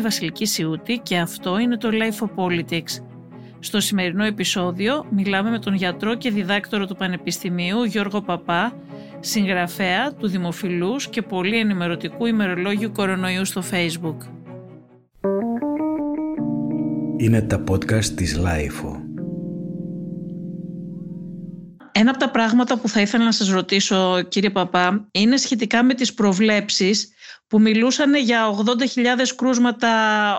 [0.00, 3.04] η Βασιλική Σιούτη και αυτό είναι το Life of Politics.
[3.58, 8.72] Στο σημερινό επεισόδιο μιλάμε με τον γιατρό και διδάκτορο του Πανεπιστημίου Γιώργο Παπά,
[9.20, 14.16] συγγραφέα του δημοφιλούς και πολύ ενημερωτικού ημερολόγιου κορονοϊού στο Facebook.
[17.16, 19.00] Είναι τα podcast της Life.
[21.92, 25.94] Ένα από τα πράγματα που θα ήθελα να σας ρωτήσω κύριε Παπά είναι σχετικά με
[25.94, 27.12] τις προβλέψεις
[27.50, 28.54] που μιλούσαν για
[28.96, 29.90] 80.000 κρούσματα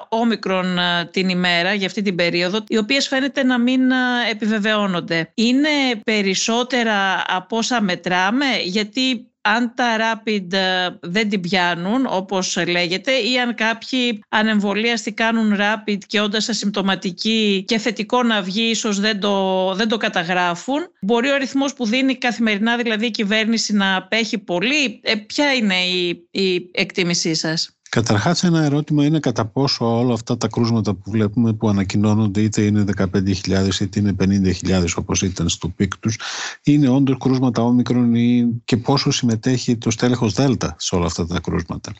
[0.09, 3.95] όμικρον ε, την ημέρα για αυτή την περίοδο, οι οποίες φαίνεται να μην ε,
[4.31, 5.31] επιβεβαιώνονται.
[5.33, 5.69] Είναι
[6.03, 13.39] περισσότερα από όσα μετράμε, γιατί αν τα rapid ε, δεν την πιάνουν όπως λέγεται ή
[13.39, 19.73] αν κάποιοι ανεμβολίαστοι κάνουν rapid και όντας ασυμπτωματικοί και θετικό να βγει ίσως δεν το,
[19.75, 20.79] δεν το καταγράφουν.
[21.01, 24.99] Μπορεί ο αριθμός που δίνει καθημερινά δηλαδή η κυβέρνηση να απέχει πολύ.
[25.03, 30.37] Ε, ποια είναι η, η εκτίμησή σας; Καταρχάς ένα ερώτημα είναι κατά πόσο όλα αυτά
[30.37, 35.69] τα κρούσματα που βλέπουμε που ανακοινώνονται είτε είναι 15.000 είτε είναι 50.000 όπως ήταν στο
[35.69, 36.19] peak τους
[36.63, 41.39] είναι όντως κρούσματα όμικρον ή και πόσο συμμετέχει το στέλεχος Δέλτα σε όλα αυτά τα
[41.39, 41.91] κρούσματα.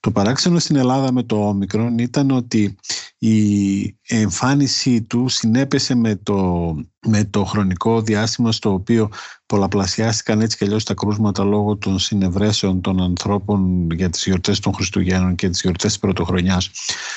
[0.00, 2.76] Το παράξενο στην Ελλάδα με το όμικρον ήταν ότι
[3.18, 9.08] η εμφάνισή του συνέπεσε με το, με το χρονικό διάστημα στο οποίο
[9.46, 14.74] πολλαπλασιάστηκαν έτσι και αλλιώς τα κρούσματα λόγω των συνευρέσεων των ανθρώπων για τις γιορτές των
[14.74, 16.70] Χριστουγέννων και τις γιορτές της Πρωτοχρονιάς.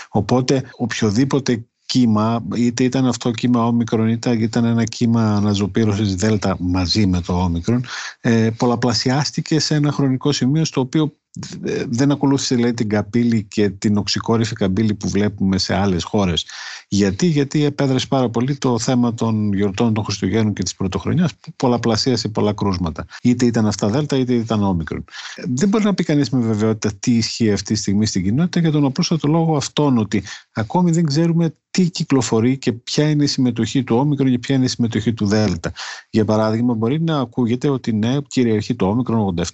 [0.09, 7.05] Οπότε οποιοδήποτε κύμα, είτε ήταν αυτό κύμα όμικρον, είτε ήταν ένα κύμα αναζωπήρωσης δέλτα μαζί
[7.05, 7.85] με το όμικρον,
[8.21, 11.11] ε, πολλαπλασιάστηκε σε ένα χρονικό σημείο στο οποίο
[11.89, 16.45] δεν ακολούθησε λέει, την καμπύλη και την οξυκόρυφη καμπύλη που βλέπουμε σε άλλες χώρες.
[16.95, 21.53] Γιατί, γιατί επέδρασε πάρα πολύ το θέμα των γιορτών των Χριστουγέννων και της Πρωτοχρονιάς που
[21.55, 23.05] πολλαπλασίασε πολλά κρούσματα.
[23.21, 25.03] Είτε ήταν αυτά δέλτα είτε ήταν όμικρον.
[25.53, 28.71] Δεν μπορεί να πει κανείς με βεβαιότητα τι ισχύει αυτή τη στιγμή στην κοινότητα για
[28.71, 33.83] τον απλούστατο λόγο αυτόν ότι ακόμη δεν ξέρουμε τι κυκλοφορεί και ποια είναι η συμμετοχή
[33.83, 35.71] του όμικρον και ποια είναι η συμμετοχή του δέλτα.
[36.09, 39.35] Για παράδειγμα, μπορεί να ακούγεται ότι ναι, κυριαρχεί το όμικρον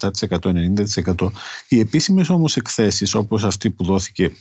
[1.04, 1.30] 90%.
[1.68, 4.32] Οι επίσημες όμως εκθέσεις, όπως αυτή που δόθηκε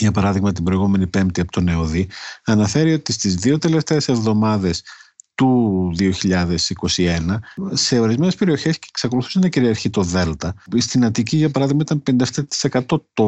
[0.00, 2.08] για παράδειγμα την προηγούμενη Πέμπτη από τον ΕΟΔΗ,
[2.44, 4.82] αναφέρει ότι στις δύο τελευταίες εβδομάδες
[5.38, 7.38] του 2021
[7.72, 10.54] σε ορισμένες περιοχές εξακολουθούσε να κυριαρχεί το Δέλτα.
[10.76, 12.02] Στην Αττική για παράδειγμα ήταν
[12.80, 12.80] 57%
[13.12, 13.24] το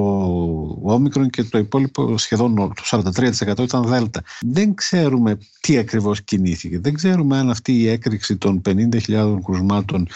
[0.83, 4.23] όμικρον και το υπόλοιπο σχεδόν το 43% ήταν Δέλτα.
[4.41, 6.79] Δεν ξέρουμε τι ακριβώς κινήθηκε.
[6.79, 10.09] Δεν ξέρουμε αν αυτή η έκρηξη των 50.000 κρουσμάτων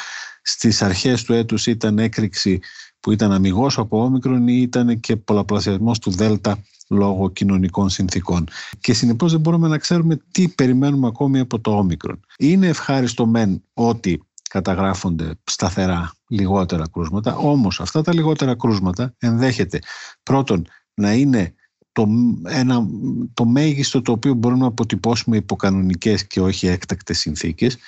[0.43, 2.61] στις αρχές του έτους ήταν έκρηξη
[3.05, 8.49] που ήταν αμυγός από όμικρον ή ήταν και πολλαπλασιασμός του Δέλτα λόγω κοινωνικών συνθήκων.
[8.81, 12.21] Και συνεπώς δεν μπορούμε να ξέρουμε τι περιμένουμε ακόμη από το όμικρον.
[12.39, 19.79] Είναι ευχάριστο μεν ότι καταγράφονται σταθερά λιγότερα κρούσματα, όμως αυτά τα λιγότερα κρούσματα ενδέχεται
[20.23, 21.55] πρώτον να είναι
[21.93, 22.09] το,
[22.49, 22.87] ένα,
[23.35, 27.79] το μέγιστο το οποίο μπορούμε να αποτυπώσουμε υποκανονικές και όχι έκτακτες συνθήκες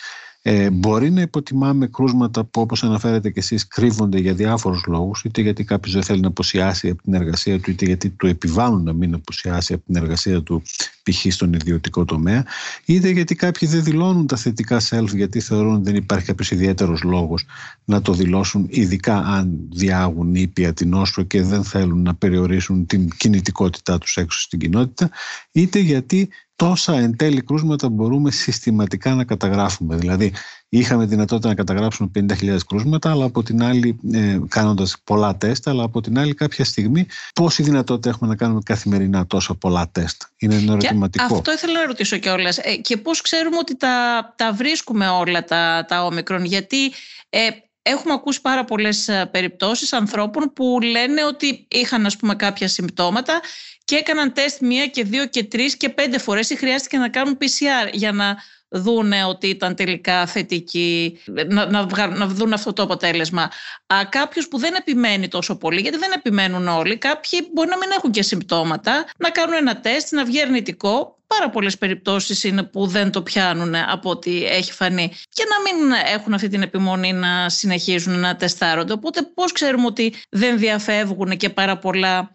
[0.48, 5.40] ε, μπορεί να υποτιμάμε κρούσματα που όπως αναφέρετε και εσείς κρύβονται για διάφορους λόγους είτε
[5.40, 8.92] γιατί κάποιος δεν θέλει να αποσιάσει από την εργασία του είτε γιατί του επιβάλλουν να
[8.92, 10.62] μην αποσιάσει από την εργασία του
[11.02, 11.32] π.χ.
[11.32, 12.44] στον ιδιωτικό τομέα
[12.84, 17.02] είτε γιατί κάποιοι δεν δηλώνουν τα θετικά self γιατί θεωρούν ότι δεν υπάρχει κάποιος ιδιαίτερος
[17.02, 17.44] λόγος
[17.84, 23.08] να το δηλώσουν ειδικά αν διάγουν ήπια την όσο και δεν θέλουν να περιορίσουν την
[23.16, 25.10] κινητικότητά τους έξω στην κοινότητα
[25.52, 29.96] είτε γιατί τόσα εν τέλει κρούσματα μπορούμε συστηματικά να καταγράφουμε.
[29.96, 30.32] Δηλαδή,
[30.68, 35.82] είχαμε δυνατότητα να καταγράψουμε 50.000 κρούσματα, αλλά από την άλλη, ε, κάνοντας πολλά τεστ, αλλά
[35.82, 40.22] από την άλλη, κάποια στιγμή, πόση δυνατότητα έχουμε να κάνουμε καθημερινά τόσα πολλά τεστ.
[40.36, 41.34] Είναι ένα ερωτηματικό.
[41.34, 42.58] αυτό ήθελα να ρωτήσω κιόλας.
[42.58, 46.92] Ε, και πώς ξέρουμε ότι τα, τα βρίσκουμε όλα τα, τα όμικρον, γιατί.
[47.28, 47.48] Ε,
[47.88, 53.40] Έχουμε ακούσει πάρα πολλές ε, περιπτώσεις ανθρώπων που λένε ότι είχαν ας πούμε κάποια συμπτώματα
[53.84, 57.38] και έκαναν τεστ μία και δύο και τρεις και πέντε φορές ή χρειάστηκε να κάνουν
[57.40, 58.36] PCR για να
[58.68, 61.18] δούνε ότι ήταν τελικά θετικοί,
[61.48, 63.42] να, να, να δουν αυτό το αποτέλεσμα.
[63.86, 67.90] Α, κάποιος που δεν επιμένει τόσο πολύ, γιατί δεν επιμένουν όλοι, κάποιοι μπορεί να μην
[67.96, 72.86] έχουν και συμπτώματα, να κάνουν ένα τεστ, να βγει αρνητικό, πάρα πολλές περιπτώσεις είναι που
[72.86, 77.48] δεν το πιάνουν από ό,τι έχει φανεί και να μην έχουν αυτή την επιμονή να
[77.48, 78.92] συνεχίζουν να τεστάρονται.
[78.92, 82.32] Οπότε πώς ξέρουμε ότι δεν διαφεύγουν και πάρα πολλά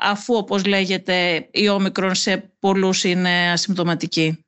[0.00, 4.44] αφού όπως λέγεται η όμικρον σε πολλούς είναι ασυμπτωματική;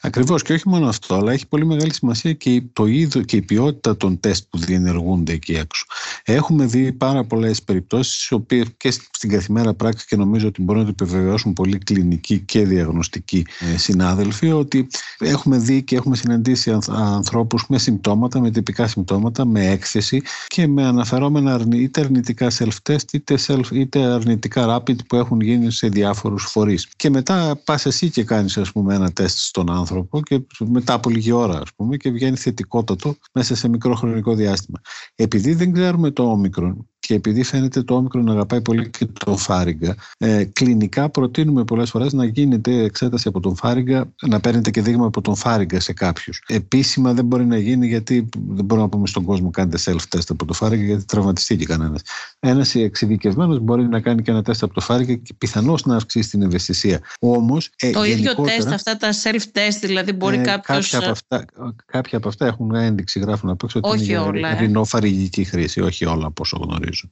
[0.00, 3.42] Ακριβώς και όχι μόνο αυτό, αλλά έχει πολύ μεγάλη σημασία και το είδο και η
[3.42, 5.84] ποιότητα των τεστ που διενεργούνται εκεί έξω.
[6.24, 10.82] Έχουμε δει πάρα πολλές περιπτώσεις, οι οποίες και στην καθημερινή πράξη και νομίζω ότι μπορούν
[10.82, 16.78] να το επιβεβαιώσουν πολύ κλινικοί και διαγνωστικοί ε, συνάδελφοι, ότι έχουμε δει και έχουμε συναντήσει
[16.88, 23.38] ανθρώπους με συμπτώματα, με τυπικά συμπτώματα, με έκθεση και με αναφερόμενα είτε αρνητικά self-test είτε,
[23.46, 26.88] self, είτε αρνητικά rapid που έχουν γίνει σε διάφορους φορείς.
[26.96, 28.58] Και μετά πας εσύ και κάνεις
[28.88, 29.87] ένα τεστ στον άνθρωπο
[30.22, 34.80] και μετά από λίγη ώρα ας πούμε και βγαίνει θετικότατο μέσα σε μικρό χρονικό διάστημα.
[35.14, 39.36] Επειδή δεν ξέρουμε το όμικρον και επειδή φαίνεται το όμικρο να αγαπάει πολύ και το
[39.36, 44.82] φάριγγα, ε, κλινικά προτείνουμε πολλές φορές να γίνεται εξέταση από τον φάριγγα, να παίρνετε και
[44.82, 46.42] δείγμα από τον φάριγγα σε κάποιους.
[46.46, 50.44] Επίσημα δεν μπορεί να γίνει γιατί δεν μπορούμε να πούμε στον κόσμο κάνετε self-test από
[50.44, 52.02] το φάριγγα γιατί τραυματιστεί κανένας.
[52.40, 56.30] Ένας εξειδικευμένος μπορεί να κάνει και ένα τεστ από το φάριγγα και πιθανώς να αυξήσει
[56.30, 57.00] την ευαισθησία.
[57.20, 57.70] Όμως.
[57.76, 60.90] Ε, το ίδιο τεστ, αυτά τα self-test, δηλαδή μπορεί ε, κάποιος.
[60.90, 61.44] Κάποια, από αυτά,
[61.86, 65.44] κάποια από αυτά έχουν ένδειξη, γράφουν απ' έξω ότι είναι όλα, ε.
[65.44, 67.08] χρήση, όχι όλα από όσο γνωρίζω.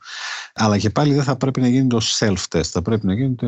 [0.55, 3.47] Αλλά και πάλι δεν θα πρέπει να γίνεται ως self-test, θα πρέπει να γίνεται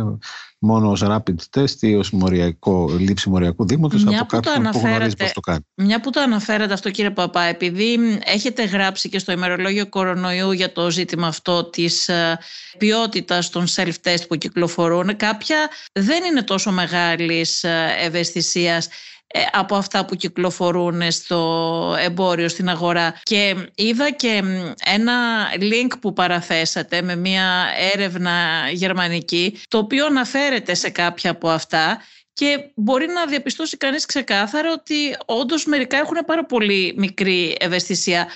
[0.58, 5.32] μόνο ως rapid test ή ως μοριακό, λήψη μοριακού δείγματος από κάποιον που γνωρίζει πώς
[5.32, 5.64] το κάνει.
[5.74, 10.72] Μια που το αναφέρατε αυτό κύριε Παπά, επειδή έχετε γράψει και στο ημερολόγιο κορονοϊού για
[10.72, 12.38] το ζήτημα αυτό της ε,
[12.78, 18.90] ποιότητας των self-test που κυκλοφορούν, κάποια δεν είναι τόσο μεγάλης ε, ευαισθησίας ε,
[19.52, 23.20] από αυτά που κυκλοφορούν στο εμπόριο, στην αγορά.
[23.22, 24.42] Και είδα και
[24.84, 25.14] ένα
[25.60, 28.32] link που παραθέσατε με μια έρευνα
[28.72, 32.02] γερμανική, το οποίο αναφέρεται σε κάποια από αυτά
[32.32, 38.28] και μπορεί να διαπιστώσει κανείς ξεκάθαρα ότι όντως μερικά έχουν πάρα πολύ μικρή ευαισθησία.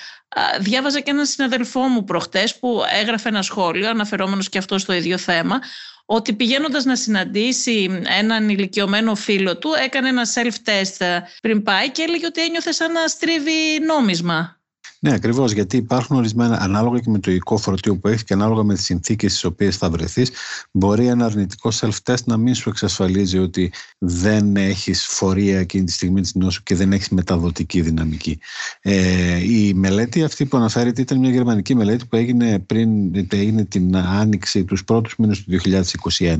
[0.61, 5.19] Διάβαζα και έναν συναδελφό μου προχτές που έγραφε ένα σχόλιο αναφερόμενος και αυτό στο ίδιο
[5.19, 5.61] θέμα
[6.05, 12.27] ότι πηγαίνοντας να συναντήσει έναν ηλικιωμένο φίλο του έκανε ένα self-test πριν πάει και έλεγε
[12.27, 14.62] ότι ένιωθε σαν να στρίβει νόμισμα.
[15.05, 15.53] Ναι, ακριβώς.
[15.53, 18.85] Γιατί υπάρχουν ορισμένα, ανάλογα και με το υλικό φορτίο που έχεις και ανάλογα με τις
[18.85, 20.31] συνθήκες στις οποίες θα βρεθείς,
[20.71, 26.21] μπορεί ένα αρνητικό self-test να μην σου εξασφαλίζει ότι δεν έχεις φορεία εκείνη τη στιγμή
[26.21, 28.39] της νόσου και δεν έχεις μεταδοτική δυναμική.
[28.81, 33.97] Ε, η μελέτη αυτή που αναφέρεται ήταν μια γερμανική μελέτη που έγινε πριν, έγινε την
[33.97, 36.37] άνοιξη τους πρώτους μήνες του 2021.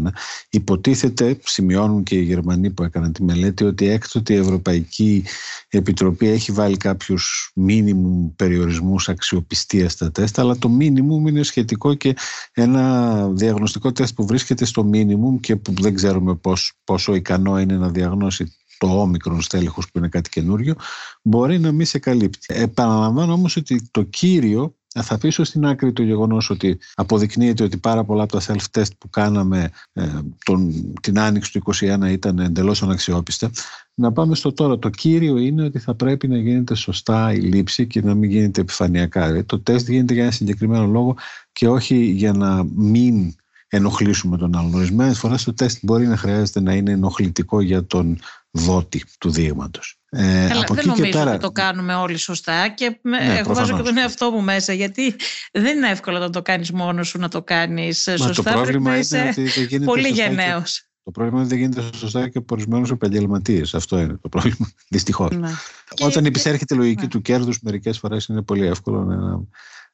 [0.51, 5.25] Υποτίθεται, σημειώνουν και οι Γερμανοί που έκαναν τη μελέτη, ότι έκτοτε η Ευρωπαϊκή
[5.69, 11.95] Επιτροπή έχει βάλει κάποιους μήνυμου περιορισμού περιορισμούς αξιοπιστίας στα τεστ, αλλά το μίνιμουμ είναι σχετικό
[11.95, 12.17] και
[12.53, 17.77] ένα διαγνωστικό τεστ που βρίσκεται στο μίνιμουμ και που δεν ξέρουμε πώς, πόσο ικανό είναι
[17.77, 20.75] να διαγνώσει το όμικρον στέλεχος που είναι κάτι καινούριο,
[21.23, 22.55] μπορεί να μην σε καλύπτει.
[22.55, 28.05] Επαναλαμβάνω όμως ότι το κύριο θα αφήσω στην άκρη το γεγονός ότι αποδεικνύεται ότι πάρα
[28.05, 30.09] πολλά από τα self-test που κάναμε ε,
[30.45, 33.51] τον, την άνοιξη του 2021 ήταν εντελώς αναξιόπιστα.
[33.95, 34.79] Να πάμε στο τώρα.
[34.79, 38.61] Το κύριο είναι ότι θα πρέπει να γίνεται σωστά η λήψη και να μην γίνεται
[38.61, 39.25] επιφανειακά.
[39.25, 41.17] Ε, το τεστ γίνεται για ένα συγκεκριμένο λόγο
[41.53, 43.35] και όχι για να μην
[43.69, 44.75] ενοχλήσουμε τον άλλον.
[44.75, 48.19] Ορισμένες φορές το τεστ μπορεί να χρειάζεται να είναι ενοχλητικό για τον
[48.51, 50.02] δότη του δείγματος.
[50.15, 51.31] Ε, Καλά, από δεν νομίζω πέρα...
[51.31, 55.15] ότι το κάνουμε όλοι σωστά και ναι, εγώ βάζω και τον εαυτό μου μέσα γιατί
[55.53, 58.33] δεν είναι εύκολο να το κάνεις μόνος σου να το κάνεις σωστά.
[58.33, 60.87] Το πρόβλημα είναι ότι δεν γίνεται πολύ γενναίος.
[61.05, 63.75] Το πρόβλημα είναι ότι δεν γίνεται σωστά και από ορισμένους επαγγελματίες.
[63.75, 64.71] Αυτό είναι το πρόβλημα.
[64.89, 65.37] Δυστυχώς.
[65.37, 65.51] Ναι.
[66.01, 67.09] Όταν υπησέρχεται η λογική ναι.
[67.09, 69.41] του κέρδους, μερικές φορές είναι πολύ εύκολο να,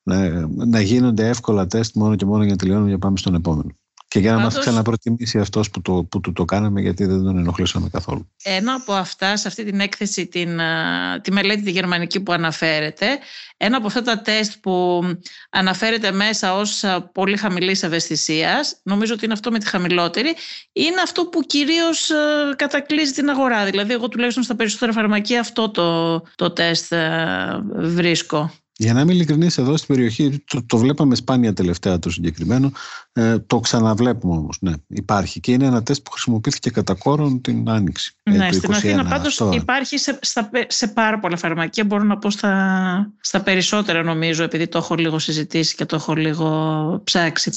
[0.03, 3.77] να, να γίνονται εύκολα τεστ μόνο και μόνο για να τελειώνουμε για πάμε στον επόμενο.
[4.09, 7.23] Και για να Πάντως, μας ξαναπροτιμήσει αυτός που, το, που του το κάναμε γιατί δεν
[7.23, 8.31] τον ενοχλήσαμε καθόλου.
[8.43, 10.61] Ένα από αυτά, σε αυτή την έκθεση, την,
[11.23, 13.07] τη μελέτη τη γερμανική που αναφέρεται,
[13.57, 15.03] ένα από αυτά τα τεστ που
[15.51, 20.35] αναφέρεται μέσα ως πολύ χαμηλής ευαισθησίας, νομίζω ότι είναι αυτό με τη χαμηλότερη,
[20.73, 22.11] είναι αυτό που κυρίως
[22.57, 23.65] κατακλείζει την αγορά.
[23.65, 26.95] Δηλαδή, εγώ τουλάχιστον στα περισσότερα φαρμακεία αυτό το, το τεστ
[27.77, 28.53] βρίσκω.
[28.81, 32.73] Για να είμαι ειλικρινής, εδώ στην περιοχή το, το βλέπαμε σπάνια τελευταία το συγκεκριμένο.
[33.13, 34.59] Ε, το ξαναβλέπουμε όμως.
[34.61, 35.41] Ναι, υπάρχει.
[35.41, 38.15] Και είναι ένα τεστ που χρησιμοποιήθηκε κατά κόρον την Άνοιξη.
[38.23, 41.85] Ε, ναι, στην Αθήνα πάντως υπάρχει σε, στα, σε πάρα πολλά φαρμακεία.
[41.85, 46.15] Μπορώ να πω στα, στα περισσότερα νομίζω, επειδή το έχω λίγο συζητήσει και το έχω
[46.15, 47.51] λίγο ψάξει.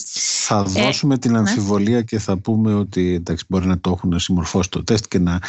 [0.46, 1.38] Θα ε, δώσουμε την ναι.
[1.38, 5.40] αμφιβολία και θα πούμε ότι εντάξει, μπορεί να το έχουν συμμορφώσει το τεστ και να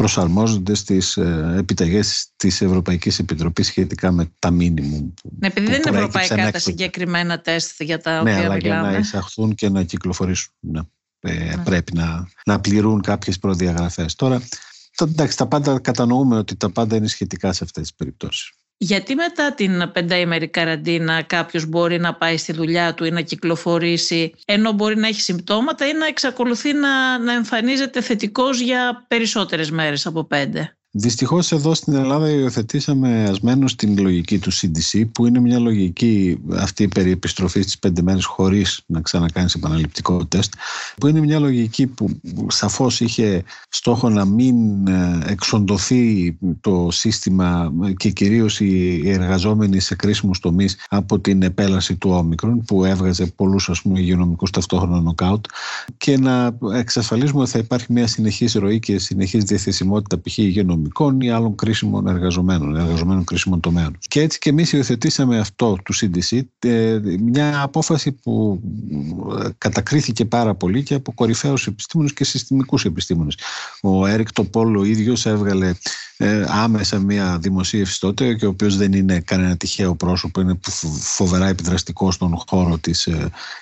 [0.00, 5.96] προσαρμόζονται στις ε, επιταγές της Ευρωπαϊκής Επιτροπής σχετικά με τα μίνιμουμ ναι, επειδή δεν είναι
[5.96, 8.80] ευρωπαϊκά τα συγκεκριμένα τεστ για τα ναι, οποία αλλά μιλάμε.
[8.80, 10.52] για να εισαχθούν και να κυκλοφορήσουν.
[10.60, 10.80] Ναι.
[11.20, 11.62] Ε, ναι.
[11.64, 14.14] Πρέπει να, να πληρούν κάποιες προδιαγραφές.
[14.14, 14.42] Τώρα,
[14.94, 18.52] το, εντάξει, τα πάντα κατανοούμε ότι τα πάντα είναι σχετικά σε αυτές τις περιπτώσεις.
[18.82, 24.34] Γιατί μετά την πενταήμερη καραντίνα κάποιος μπορεί να πάει στη δουλειά του ή να κυκλοφορήσει
[24.44, 30.06] ενώ μπορεί να έχει συμπτώματα ή να εξακολουθεί να, να εμφανίζεται θετικός για περισσότερες μέρες
[30.06, 35.58] από πέντε; Δυστυχώς εδώ στην Ελλάδα υιοθετήσαμε ασμένως την λογική του CDC, που είναι μια
[35.58, 40.52] λογική αυτή περί επιστροφή στις πέντε μέρες χωρίς να ξανακάνεις επαναληπτικό τεστ,
[40.96, 48.10] που είναι μια λογική που σαφώς είχε στόχο να μην ε, εξοντωθεί το σύστημα και
[48.10, 54.50] κυρίως οι εργαζόμενοι σε κρίσιμους τομείς από την επέλαση του όμικρον, που έβγαζε πολλούς υγειονομικούς
[54.50, 55.44] ταυτόχρονα νοκάουτ,
[55.96, 60.38] και να εξασφαλίσουμε ότι θα υπάρχει μια συνεχής ροή και συνεχής διαθεσιμότητα π.χ.
[60.38, 60.79] υγειονομικών
[61.20, 63.98] ή άλλων κρίσιμων εργαζομένων, εργαζομένων κρίσιμων τομέων.
[64.08, 68.60] Και έτσι και εμείς υιοθετήσαμε αυτό του CDC, ε, μια απόφαση που
[69.44, 73.34] ε, κατακρίθηκε πάρα πολύ και από κορυφαίους επιστήμονες και συστημικούς επιστήμονες.
[73.80, 75.72] Ο Έρικ Τοπόλο ο ίδιος έβγαλε
[76.16, 80.58] ε, άμεσα μια δημοσίευση τότε και ο οποίος δεν είναι κανένα τυχαίο πρόσωπο, είναι
[81.00, 83.08] φοβερά επιδραστικό στον χώρο της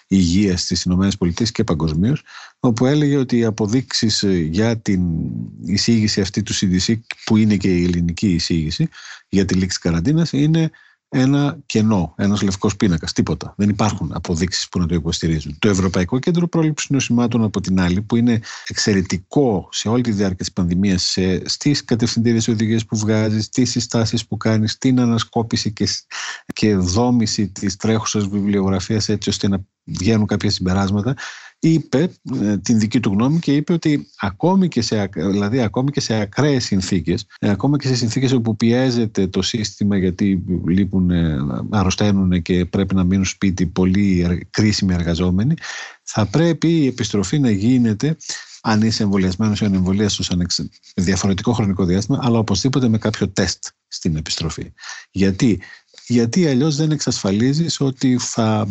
[0.07, 2.23] υγείας στις ΗΠΑ και παγκοσμίως,
[2.61, 5.03] όπου έλεγε ότι οι αποδείξεις ε, για την
[5.65, 8.89] εισήγηση αυτή του CDC που είναι και η ελληνική εισήγηση
[9.29, 10.71] για τη λήξη καραντίνας είναι
[11.11, 13.55] ένα κενό, ένας λευκός πίνακας, τίποτα.
[13.57, 15.57] Δεν υπάρχουν αποδείξεις που να το υποστηρίζουν.
[15.59, 20.37] Το Ευρωπαϊκό Κέντρο Πρόληψης Νοσημάτων, από την άλλη, που είναι εξαιρετικό σε όλη τη διάρκεια
[20.37, 25.89] της πανδημίας, στις κατευθυντήριες οδηγίες που βγάζει, στις συστάσεις που κάνει, στην ανασκόπηση και,
[26.53, 31.17] και δόμηση της τρέχουσας βιβλιογραφίας, έτσι ώστε να βγαίνουν κάποια συμπεράσματα,
[31.61, 32.11] είπε
[32.43, 36.15] ε, την δική του γνώμη και είπε ότι ακόμη και σε, δηλαδή ακόμη και σε
[36.15, 41.37] ακραίες συνθήκες, ε, ακόμα και σε συνθήκες όπου πιέζεται το σύστημα γιατί λείπουν, ε,
[41.71, 45.55] αρρωσταίνουν και πρέπει να μείνουν σπίτι πολύ κρίσιμοι εργαζόμενοι,
[46.03, 48.17] θα πρέπει η επιστροφή να γίνεται
[48.63, 50.37] αν είσαι εμβολιασμένος ή ανεμβολίαστο σε
[50.95, 54.73] διαφορετικό χρονικό διάστημα, αλλά οπωσδήποτε με κάποιο τεστ στην επιστροφή.
[55.11, 55.61] Γιατί
[56.09, 58.67] γιατί αλλιώς δεν εξασφαλίζεις ότι, θα,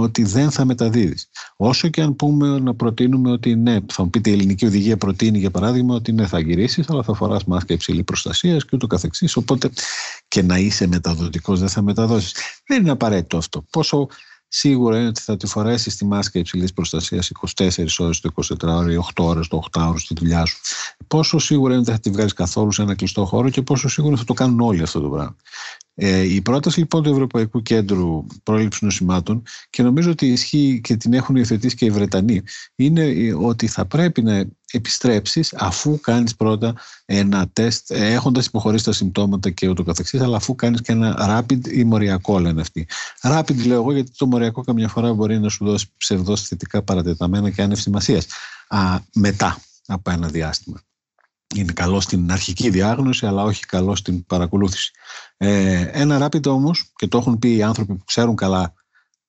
[0.00, 1.28] ότι δεν θα μεταδίδεις.
[1.56, 5.38] Όσο και αν πούμε να προτείνουμε ότι ναι, θα μου πείτε η ελληνική οδηγία προτείνει
[5.38, 9.36] για παράδειγμα ότι ναι θα γυρίσεις αλλά θα φοράς μάσκα υψηλή προστασίας και ούτω καθεξής,
[9.36, 9.70] οπότε
[10.28, 12.34] και να είσαι μεταδοτικός δεν θα μεταδώσεις.
[12.66, 13.64] Δεν είναι απαραίτητο αυτό.
[13.70, 14.08] Πόσο
[14.48, 18.90] σίγουρα είναι ότι θα τη φορέσεις τη μάσκα υψηλής προστασίας 24 ώρες το 24 ώρο
[18.90, 20.58] ή 8 ώρες το 8 ώρο στη δουλειά σου.
[21.06, 24.16] Πόσο σίγουρα είναι ότι θα τη βγάλεις καθόλου σε ένα κλειστό χώρο και πόσο σίγουρα
[24.16, 25.36] θα το κάνουν όλοι αυτό το πράγμα.
[25.96, 31.12] Ε, η πρόταση λοιπόν του Ευρωπαϊκού Κέντρου Πρόληψης Νοσημάτων και νομίζω ότι ισχύει και την
[31.12, 32.42] έχουν υιοθετήσει και οι Βρετανοί
[32.74, 36.74] είναι ότι θα πρέπει να επιστρέψεις αφού κάνεις πρώτα
[37.04, 41.68] ένα τεστ έχοντας υποχωρήσει τα συμπτώματα και ούτω καθεξής αλλά αφού κάνεις και ένα rapid
[41.68, 42.86] ή μοριακό λένε αυτοί.
[43.20, 47.50] Rapid λέω εγώ γιατί το μοριακό καμιά φορά μπορεί να σου δώσει ψευδός θετικά παρατεταμένα
[47.50, 48.26] και άνευ σημασίας
[49.14, 50.82] μετά από ένα διάστημα
[51.54, 54.90] είναι καλό στην αρχική διάγνωση αλλά όχι καλό στην παρακολούθηση.
[55.36, 58.74] Ε, ένα rapid όμως και το έχουν πει οι άνθρωποι που ξέρουν καλά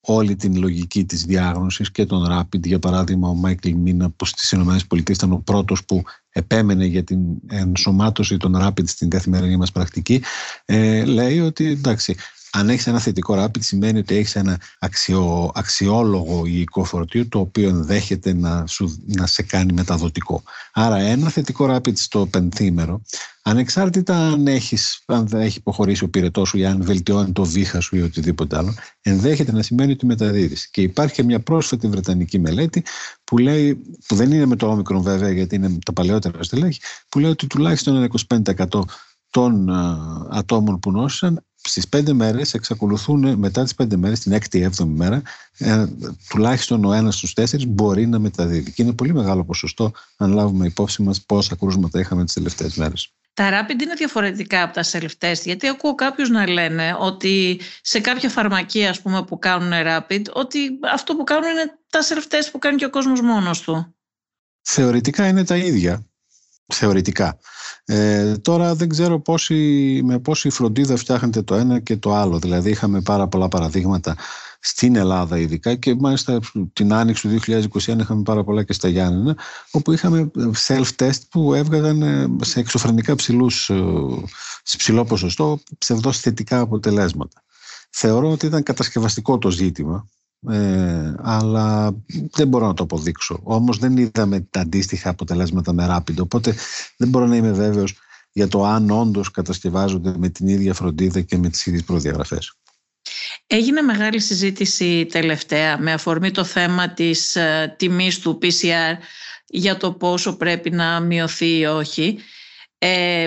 [0.06, 4.52] όλη την λογική της διάγνωσης και τον rapid για παράδειγμα ο Μάικλ Μίνα που στις
[4.52, 4.76] ΗΠΑ
[5.08, 10.22] ήταν ο πρώτος που επέμενε για την ενσωμάτωση των rapid στην καθημερινή μας πρακτική
[10.64, 12.16] ε, λέει ότι εντάξει
[12.56, 17.68] αν έχεις ένα θετικό rapid, σημαίνει ότι έχεις ένα αξιο, αξιόλογο υλικό φορτίο το οποίο
[17.68, 20.42] ενδέχεται να, σου, να σε κάνει μεταδοτικό.
[20.72, 23.02] Άρα, ένα θετικό rapid στο πενθήμερο,
[23.42, 27.96] ανεξάρτητα αν, έχεις, αν έχει υποχωρήσει ο πυρετός σου ή αν βελτιώνει το βήχα σου
[27.96, 30.70] ή οτιδήποτε άλλο, ενδέχεται να σημαίνει ότι μεταδίδεις.
[30.70, 32.84] Και υπάρχει και μια πρόσφατη βρετανική μελέτη
[33.24, 33.74] που λέει,
[34.06, 37.46] που δεν είναι με το όμικρον βέβαια, γιατί είναι τα παλαιότερα στελέχη, που λέει ότι
[37.46, 38.08] τουλάχιστον ένα
[38.66, 38.80] 25%
[39.30, 39.70] των
[40.30, 45.22] ατόμων που νόσησαν στις πέντε μέρες εξακολουθούν μετά τις πέντε μέρες, την έκτη έβδομη μέρα,
[45.58, 45.86] ε,
[46.28, 48.72] τουλάχιστον ο ένας στους τέσσερις μπορεί να μεταδίδει.
[48.72, 53.10] Και είναι πολύ μεγάλο ποσοστό αν λάβουμε υπόψη μας πόσα κρούσματα είχαμε τις τελευταίες μέρες.
[53.34, 58.28] Τα rapid είναι διαφορετικά από τα self-test, γιατί ακούω κάποιους να λένε ότι σε κάποια
[58.28, 60.58] φαρμακεία ας πούμε, που κάνουν rapid, ότι
[60.92, 63.94] αυτό που κάνουν είναι τα self-test που κάνει και ο κόσμος μόνος του.
[64.62, 66.05] Θεωρητικά είναι τα ίδια
[66.74, 67.38] θεωρητικά.
[67.84, 72.38] Ε, τώρα δεν ξέρω πόση, με πόση φροντίδα φτιάχνετε το ένα και το άλλο.
[72.38, 74.16] Δηλαδή είχαμε πάρα πολλά παραδείγματα
[74.60, 76.38] στην Ελλάδα ειδικά και μάλιστα
[76.72, 77.40] την άνοιξη του
[77.74, 79.36] 2021 είχαμε πάρα πολλά και στα Γιάννενα
[79.70, 80.30] όπου είχαμε
[80.66, 83.84] self-test που έβγαζαν ε, σε εξωφρενικά ψηλούς, ε,
[84.62, 87.42] σε ψηλό ποσοστό ψευδός θετικά αποτελέσματα.
[87.90, 90.08] Θεωρώ ότι ήταν κατασκευαστικό το ζήτημα
[90.50, 91.96] ε, αλλά
[92.30, 93.40] δεν μπορώ να το αποδείξω.
[93.42, 96.54] Όμως δεν είδαμε τα αντίστοιχα αποτελέσματα με Rapid, οπότε
[96.96, 97.94] δεν μπορώ να είμαι βέβαιος
[98.32, 102.52] για το αν όντως κατασκευάζονται με την ίδια φροντίδα και με τις ίδιες προδιαγραφές.
[103.46, 108.96] Έγινε μεγάλη συζήτηση τελευταία με αφορμή το θέμα της uh, τιμής του PCR
[109.46, 112.18] για το πόσο πρέπει να μειωθεί ή όχι.
[112.78, 113.26] Ε,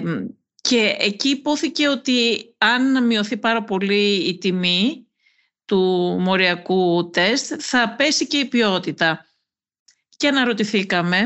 [0.62, 2.16] και εκεί υπόθηκε ότι
[2.58, 5.08] αν μειωθεί πάρα πολύ η τιμή
[5.70, 9.26] του μοριακού τεστ θα πέσει και η ποιότητα.
[10.18, 11.18] Και αναρωτηθήκαμε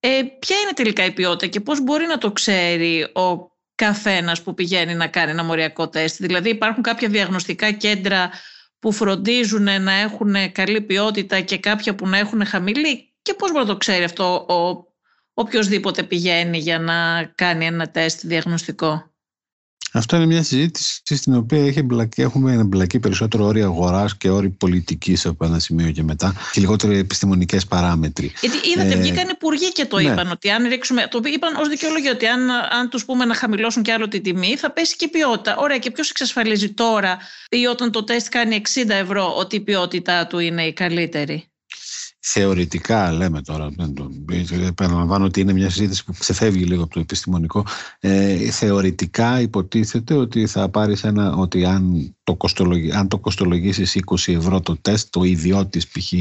[0.00, 4.54] ε, ποια είναι τελικά η ποιότητα και πώς μπορεί να το ξέρει ο καθένας που
[4.54, 6.16] πηγαίνει να κάνει ένα μοριακό τεστ.
[6.20, 8.30] Δηλαδή υπάρχουν κάποια διαγνωστικά κέντρα
[8.78, 13.64] που φροντίζουν να έχουν καλή ποιότητα και κάποια που να έχουν χαμηλή; Και πώς μπορεί
[13.64, 14.84] να το ξέρει αυτό ο
[15.34, 19.11] οποιοδήποτε πηγαίνει για να κάνει ένα τεστ διαγνωστικό;
[19.92, 24.50] Αυτό είναι μια συζήτηση στην οποία έχει εμπλακεί, έχουμε εμπλακεί περισσότερο όροι αγοράς και όροι
[24.50, 28.32] πολιτικής από ένα σημείο και μετά και λιγότερο επιστημονικές παράμετροι.
[28.40, 30.02] Γιατί είδατε, ε, βγήκαν υπουργοί και το ναι.
[30.02, 30.30] είπαν.
[30.30, 33.90] Ότι αν ρίξουμε, το είπαν ως δικαιολογία ότι αν, αν τους πούμε να χαμηλώσουν κι
[33.90, 35.56] άλλο τη τιμή, θα πέσει και η ποιότητα.
[35.56, 37.18] Ωραία, και ποιος εξασφαλίζει τώρα
[37.48, 41.51] ή όταν το τεστ κάνει 60 ευρώ ότι η ποιότητά του είναι η καλύτερη;
[42.24, 43.68] Θεωρητικά λέμε τώρα,
[44.66, 47.66] επαναλαμβάνω ότι είναι μια συζήτηση που ξεφεύγει λίγο από το επιστημονικό,
[48.00, 54.34] ε, θεωρητικά υποτίθεται ότι θα πάρεις ένα, ότι αν το, κοστολογι, αν το κοστολογήσεις 20
[54.34, 56.12] ευρώ το τεστ, το ιδιώτης π.χ.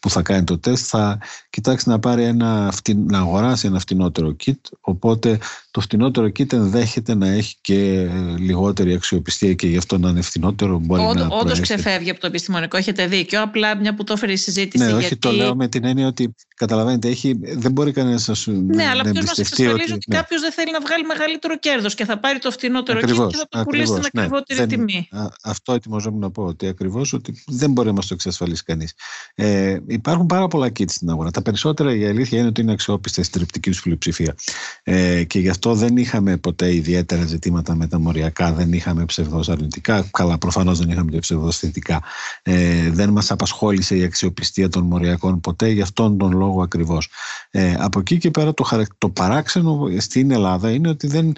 [0.00, 1.18] που θα κάνει το τεστ, θα
[1.50, 2.72] κοιτάξεις να πάρει ένα,
[3.06, 5.38] να αγοράσει ένα φτηνότερο kit, οπότε
[5.70, 10.78] το φτηνότερο kit ενδέχεται να έχει και λιγότερη αξιοπιστία και γι' αυτό να είναι φτηνότερο.
[10.78, 13.42] Μπορεί Όντω, να όντως ξεφεύγει από το επιστημονικό, έχετε δίκιο.
[13.42, 14.84] Απλά μια που το έφερε η συζήτηση.
[14.84, 15.04] Ναι, γιατί...
[15.04, 18.86] όχι, το λέω με την έννοια ότι καταλαβαίνετε, έχει, δεν μπορεί κανένας να σου Ναι,
[18.86, 20.16] αλλά ποιο μα εξασφαλίζει ότι, ότι ναι.
[20.16, 23.36] κάποιος δεν θέλει να βγάλει μεγαλύτερο κέρδος και θα πάρει το φτηνότερο ακριβώς, kit και
[23.36, 25.08] θα το πουλήσει στην ναι, ακριβότερη τιμή.
[25.42, 28.94] Αυτό ετοιμαζόμουν να πω, ότι ακριβώς ότι δεν μπορεί να μας το εξασφαλίσει κανείς.
[29.34, 31.30] Ε, υπάρχουν πάρα πολλά kit στην αγορά.
[31.30, 34.34] Τα περισσότερα η αλήθεια είναι ότι είναι αξιόπιστε στην τριπτική τους πλειοψηφία.
[34.82, 39.42] Ε, και γι' αυτό δεν είχαμε ποτέ ιδιαίτερα ζητήματα με τα μοριακά, δεν είχαμε ψευδό
[39.52, 40.08] αρνητικά.
[40.10, 42.02] Καλά, προφανώς δεν είχαμε και ψευδό θετικά.
[42.42, 47.08] Ε, δεν μας απασχόλησε η αξιοπιστία των μοριακών ποτέ, γι' αυτόν τον λόγο ακριβώς.
[47.50, 51.32] Ε, από εκεί και πέρα το, το παράξενο στην Ελλάδα είναι ότι δεν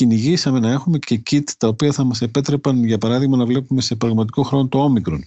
[0.00, 3.94] κυνηγήσαμε να έχουμε και kit τα οποία θα μας επέτρεπαν για παράδειγμα να βλέπουμε σε
[3.94, 5.24] πραγματικό χρόνο το όμικρον.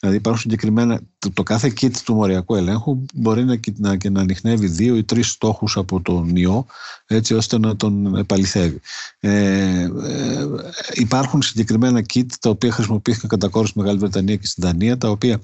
[0.00, 4.20] Δηλαδή υπάρχουν συγκεκριμένα, το, το κάθε kit του μοριακού ελέγχου μπορεί να, να, και να
[4.20, 6.66] ανοιχνεύει δύο ή τρεις στόχους από τον ιό
[7.06, 8.80] έτσι ώστε να τον επαληθεύει.
[9.20, 9.88] Ε, ε,
[10.92, 15.10] υπάρχουν συγκεκριμένα kit τα οποία χρησιμοποιήθηκαν κατά κόρος στη Μεγάλη Βρετανία και στην Δανία τα
[15.10, 15.40] οποία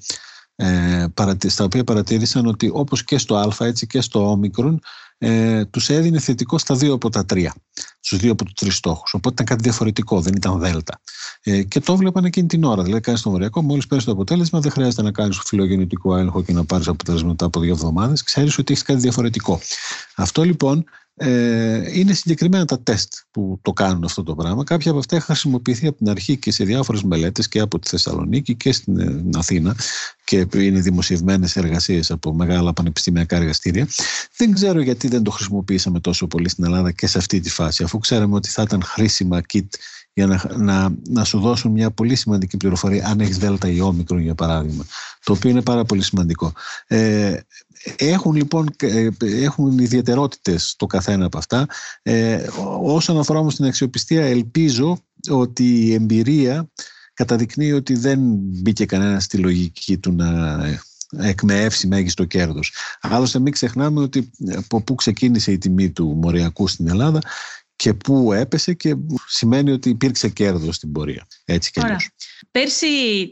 [0.60, 1.06] ε,
[1.46, 4.80] στα οποία παρατήρησαν ότι όπως και στο α έτσι και στο όμικρον
[5.18, 7.54] ε, τους έδινε θετικό στα δύο από τα τρία,
[8.00, 9.14] στους δύο από τους τρεις στόχους.
[9.14, 11.00] Οπότε ήταν κάτι διαφορετικό, δεν ήταν δέλτα.
[11.42, 12.82] Ε, και το βλέπαν εκείνη την ώρα.
[12.82, 16.52] Δηλαδή, κάνεις το μοριακό, μόλις παίρνεις το αποτέλεσμα, δεν χρειάζεται να κάνεις φιλογεννητικό έλεγχο και
[16.52, 18.22] να πάρεις αποτέλεσμα μετά από δύο εβδομάδες.
[18.22, 19.60] Ξέρεις ότι έχεις κάτι διαφορετικό.
[20.16, 20.84] Αυτό λοιπόν
[21.22, 24.64] ε, είναι συγκεκριμένα τα τεστ που το κάνουν αυτό το πράγμα.
[24.64, 27.88] Κάποια από αυτά έχουν χρησιμοποιηθεί από την αρχή και σε διάφορες μελέτες και από τη
[27.88, 29.76] Θεσσαλονίκη και στην ε, Αθήνα
[30.24, 33.88] και είναι δημοσιευμένες εργασίες από μεγάλα πανεπιστημιακά εργαστήρια.
[34.36, 37.82] Δεν ξέρω γιατί δεν το χρησιμοποιήσαμε τόσο πολύ στην Ελλάδα και σε αυτή τη φάση,
[37.82, 39.68] αφού ξέραμε ότι θα ήταν χρήσιμα kit
[40.12, 44.20] για να, να, να σου δώσουν μια πολύ σημαντική πληροφορία αν έχεις δέλτα ή όμικρον
[44.20, 44.84] για παράδειγμα,
[45.24, 46.52] το οποίο είναι πάρα πολύ σημαντικό.
[46.86, 47.36] Ε,
[47.96, 51.66] έχουν λοιπόν ε, έχουν ιδιαιτερότητες το καθένα από αυτά.
[52.02, 52.46] Ε,
[52.82, 56.68] όσον αφορά όμως την αξιοπιστία ελπίζω ότι η εμπειρία
[57.14, 60.58] καταδεικνύει ότι δεν μπήκε κανένα στη λογική του να
[61.16, 62.72] εκμεεύσει μέγιστο κέρδος.
[63.00, 67.20] Άλλωστε μην ξεχνάμε ότι από πού ξεκίνησε η τιμή του μοριακού στην Ελλάδα
[67.80, 68.94] και πού έπεσε και
[69.26, 71.26] σημαίνει ότι υπήρξε κέρδος στην πορεία.
[71.44, 72.08] Έτσι και αλλιώς.
[72.50, 72.86] Πέρσι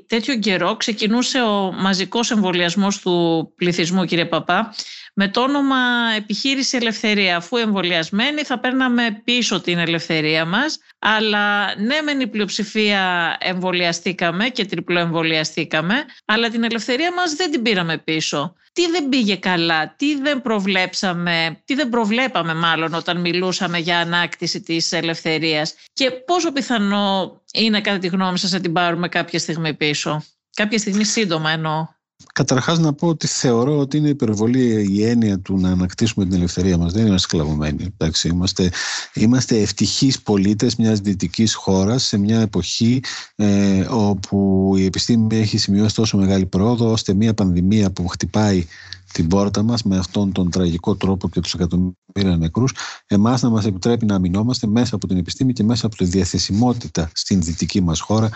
[0.08, 4.74] τέτοιο καιρό ξεκινούσε ο μαζικός εμβολιασμός του πληθυσμού κύριε Παπά
[5.20, 5.76] με το όνομα
[6.16, 7.36] επιχείρηση ελευθερία.
[7.36, 14.64] Αφού εμβολιασμένοι θα παίρναμε πίσω την ελευθερία μας αλλά ναι, μεν η πλειοψηφία εμβολιαστήκαμε και
[14.64, 18.54] τριπλοεμβολιαστήκαμε, αλλά την ελευθερία μας δεν την πήραμε πίσω.
[18.72, 24.60] Τι δεν πήγε καλά, τι δεν προβλέψαμε, τι δεν προβλέπαμε μάλλον όταν μιλούσαμε για ανάκτηση
[24.60, 29.74] της ελευθερίας και πόσο πιθανό είναι κατά τη γνώμη σας να την πάρουμε κάποια στιγμή
[29.74, 30.24] πίσω;
[30.56, 31.86] Κάποια στιγμή σύντομα εννοώ.
[32.32, 36.76] Καταρχάς να πω ότι θεωρώ ότι είναι υπερβολή η έννοια του να ανακτήσουμε την ελευθερία
[36.78, 36.92] μας.
[36.92, 37.94] Δεν είμαστε σκλαβωμένοι.
[37.96, 38.70] Εντάξει, είμαστε,
[39.14, 43.00] είμαστε ευτυχείς πολίτες μιας δυτικής χώρας σε μια εποχή
[43.36, 48.66] ε, όπου η επιστήμη έχει σημειώσει τόσο μεγάλη πρόοδο ώστε μια πανδημία που χτυπάει
[49.12, 52.72] την πόρτα μας με αυτόν τον τραγικό τρόπο και τους εκατομμύρια νεκρούς
[53.06, 57.10] εμάς να μας επιτρέπει να αμυνόμαστε μέσα από την επιστήμη και μέσα από τη διαθεσιμότητα
[57.12, 58.30] στην δυτική μας χώρα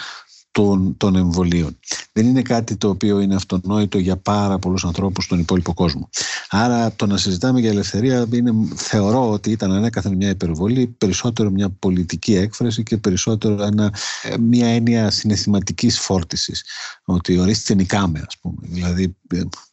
[0.52, 1.78] των, των εμβολίων.
[2.12, 6.08] Δεν είναι κάτι το οποίο είναι αυτονόητο για πάρα πολλούς ανθρώπους στον υπόλοιπο κόσμο.
[6.48, 11.70] Άρα το να συζητάμε για ελευθερία είναι, θεωρώ ότι ήταν ανέκαθεν μια υπερβολή, περισσότερο μια
[11.70, 13.94] πολιτική έκφραση και περισσότερο ένα,
[14.40, 16.64] μια έννοια συναισθηματικής φόρτισης.
[17.04, 18.56] Ότι ορίστε νικάμε, ας πούμε.
[18.60, 19.16] Δηλαδή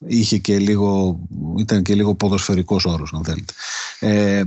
[0.07, 1.19] είχε και λίγο,
[1.57, 3.53] ήταν και λίγο ποδοσφαιρικός όρος, αν θέλετε.
[3.99, 4.43] Ε,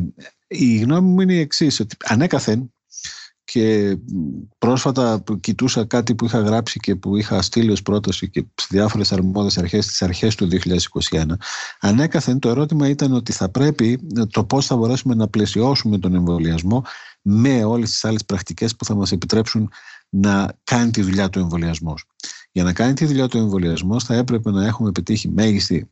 [0.46, 2.72] η γνώμη μου είναι η εξής, ότι ανέκαθεν
[3.52, 3.96] και
[4.58, 9.12] πρόσφατα κοιτούσα κάτι που είχα γράψει και που είχα στείλει ως πρόταση και στις διάφορες
[9.12, 10.48] αρμόδιες αρχές στις αρχές του
[11.10, 11.22] 2021
[11.80, 16.84] ανέκαθεν το ερώτημα ήταν ότι θα πρέπει το πώς θα μπορέσουμε να πλαισιώσουμε τον εμβολιασμό
[17.22, 19.70] με όλες τις άλλες πρακτικές που θα μας επιτρέψουν
[20.08, 21.94] να κάνει τη δουλειά του εμβολιασμού.
[22.52, 25.86] Για να κάνει τη δουλειά του εμβολιασμού θα έπρεπε να έχουμε πετύχει μέγιστη ε,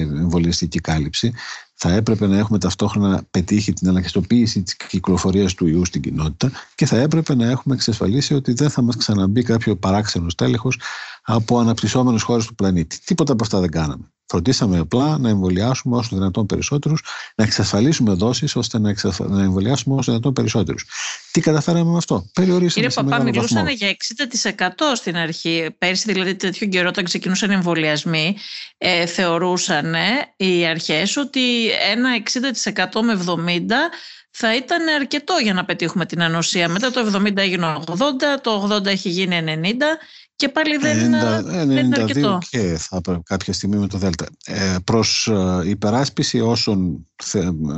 [0.00, 1.32] εμβολιαστική κάλυψη,
[1.74, 6.86] θα έπρεπε να έχουμε ταυτόχρονα πετύχει την ελαχιστοποίηση της κυκλοφορίας του ιού στην κοινότητα και
[6.86, 10.80] θα έπρεπε να έχουμε εξασφαλίσει ότι δεν θα μας ξαναμπεί κάποιο παράξενο τέλεχος
[11.22, 13.00] από αναπτυσσόμενες χώρες του πλανήτη.
[13.04, 14.12] Τίποτα από αυτά δεν κάναμε.
[14.32, 17.02] Φροντίσαμε απλά να εμβολιάσουμε όσο δυνατόν περισσότερους,
[17.34, 19.28] να εξασφαλίσουμε δόσεις ώστε να, εξασφα...
[19.28, 20.84] να εμβολιάσουμε όσο δυνατόν περισσότερους.
[21.30, 22.86] Τι καταφέραμε με αυτό; Περιορίσαμε.
[22.86, 23.96] Κύριε Παπά, μιλούσαν για
[24.58, 25.66] 60% στην αρχή.
[25.78, 28.36] Πέρσι, δηλαδή, τέτοιο καιρό, όταν ξεκινούσαν οι εμβολιασμοί,
[28.78, 29.94] ε, θεωρούσαν
[30.36, 33.70] οι αρχές ότι ένα 60% με 70%
[34.30, 36.68] θα ήταν αρκετό για να πετύχουμε την ανοσία.
[36.68, 37.94] Μετά το 70 έγινε 80,
[38.40, 39.82] το 80 έχει γίνει 90
[40.36, 42.38] και πάλι δεν, 90, δεν είναι αρκετό.
[42.50, 44.26] και θα κάποια στιγμή με το ΔΕΛΤΑ.
[44.44, 47.06] Ε, προς ε, υπεράσπιση όσων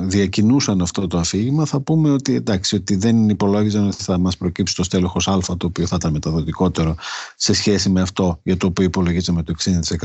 [0.02, 4.74] διακινούσαν αυτό το αφήγημα θα πούμε ότι εντάξει ότι δεν υπολόγιζαν ότι θα μας προκύψει
[4.74, 6.96] το στέλεχος Α το οποίο θα ήταν μεταδοτικότερο
[7.36, 9.54] σε σχέση με αυτό για το οποίο υπολογίζαμε το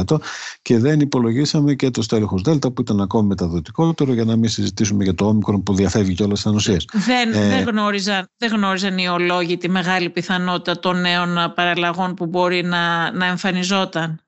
[0.07, 0.17] 60%
[0.61, 5.03] και δεν υπολογίσαμε και το στέλεχος Δ που ήταν ακόμη μεταδοτικότερο για να μην συζητήσουμε
[5.03, 6.85] για το όμικρο που διαφεύγει και όλες τις ανοσίες.
[6.93, 12.27] Δεν, ε, δεν, γνώριζαν, δεν γνώριζαν οι ολόγοι τη μεγάλη πιθανότητα των νέων παραλλαγών που
[12.39, 14.21] μπορεί να, να εμφανιζόταν.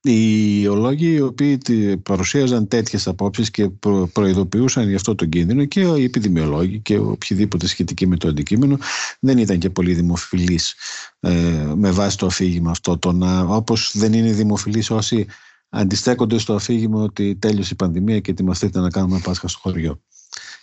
[0.00, 1.58] Οι ολόγοι οι οποίοι
[1.96, 3.68] παρουσίαζαν τέτοιες απόψεις και
[4.12, 8.78] προειδοποιούσαν για αυτό το κίνδυνο και οι επιδημιολόγοι και οποιοδήποτε σχετικοί με το αντικείμενο
[9.20, 10.74] δεν ήταν και πολύ δημοφιλείς
[11.20, 11.30] ε,
[11.74, 12.98] με βάση το αφήγημα αυτό.
[12.98, 15.26] Το να, όπως δεν είναι δημοφιλείς όσοι
[15.68, 20.00] αντιστέκονται στο αφήγημα ότι τέλειωσε η πανδημία και ετοιμαστείτε να κάνουμε Πάσχα στο χωριό.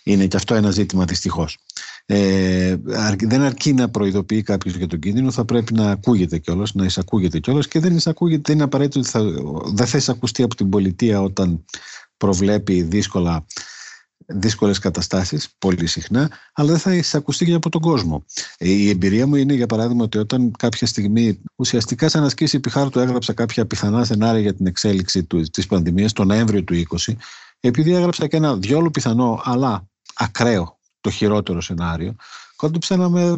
[0.02, 1.58] Είναι και αυτό ένα ζήτημα δυστυχώς.
[2.06, 2.76] Ε,
[3.16, 7.38] δεν αρκεί να προειδοποιεί κάποιος για τον κίνδυνο, θα πρέπει να ακούγεται κιόλας, να εισακούγεται
[7.38, 9.22] κιόλας και δεν εισακούγεται, δεν είναι απαραίτητο ότι θα,
[9.72, 11.64] δεν θα εισακουστεί από την πολιτεία όταν
[12.16, 13.44] προβλέπει δύσκολα
[14.26, 18.24] δύσκολες καταστάσεις πολύ συχνά αλλά δεν θα εισακουστεί και από τον κόσμο.
[18.58, 23.32] Η εμπειρία μου είναι για παράδειγμα ότι όταν κάποια στιγμή ουσιαστικά σαν ασκήσει του έγραψα
[23.32, 27.12] κάποια πιθανά σενάρια για την εξέλιξη του, της πανδημίας τον Νοέμβριο του 20
[27.60, 32.16] επειδή έγραψα και ένα διόλου πιθανό αλλά ακραίο το χειρότερο σενάριο.
[32.56, 33.36] Κόντυψε να με,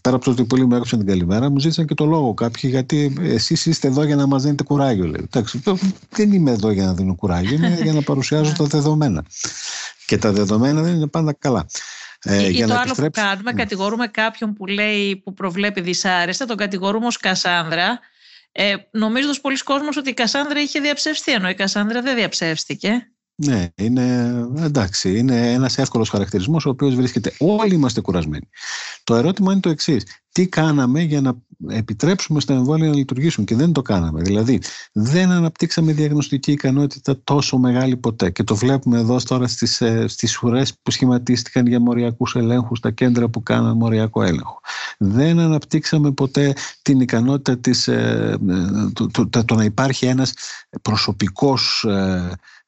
[0.00, 2.70] πέρα από το ότι πολλοί μου έκοψαν την καλημέρα, μου ζήτησαν και το λόγο κάποιοι,
[2.72, 5.04] γιατί εσείς είστε εδώ για να μας δίνετε κουράγιο.
[5.04, 5.28] Λέει.
[5.32, 5.62] Εντάξει,
[6.10, 9.24] δεν είμαι εδώ για να δίνω κουράγιο, είμαι για να παρουσιάζω τα δεδομένα.
[10.06, 11.66] Και τα δεδομένα δεν είναι πάντα καλά.
[12.22, 13.20] Ε, ή, το άλλο επιστρέψει...
[13.20, 18.00] που κάνουμε, κατηγορούμε κάποιον που, λέει, που προβλέπει δυσάρεστα, τον κατηγορούμε ως Κασάνδρα,
[18.52, 23.08] ε, νομίζοντας πολλοί κόσμος ότι η Κασάνδρα είχε διαψευστεί, ενώ η Κασάνδρα δεν διαψεύστηκε.
[23.36, 25.18] Ναι, είναι εντάξει.
[25.18, 27.32] Είναι ένας εύκολος χαρακτηρισμός ο οποίος βρίσκεται.
[27.38, 28.48] Όλοι είμαστε κουρασμένοι.
[29.04, 30.04] Το ερώτημα είναι το εξής.
[30.32, 31.34] Τι κάναμε για να
[31.68, 34.22] επιτρέψουμε στα εμβόλια να λειτουργήσουν; Και δεν το κάναμε.
[34.22, 34.60] Δηλαδή,
[34.92, 38.30] δεν αναπτύξαμε διαγνωστική ικανότητα τόσο μεγάλη ποτέ.
[38.30, 42.90] Και το βλέπουμε εδώ τώρα στις ε, στις ουρές που σχηματίστηκαν για μοριακούς ελέγχους, στα
[42.90, 44.60] κέντρα που κάναν μοριακό έλεγχο.
[44.98, 50.32] Δεν αναπτύξαμε ποτέ την ικανότητα της, ε, ε το, το, το, να υπάρχει ένας
[50.82, 51.86] προσωπικός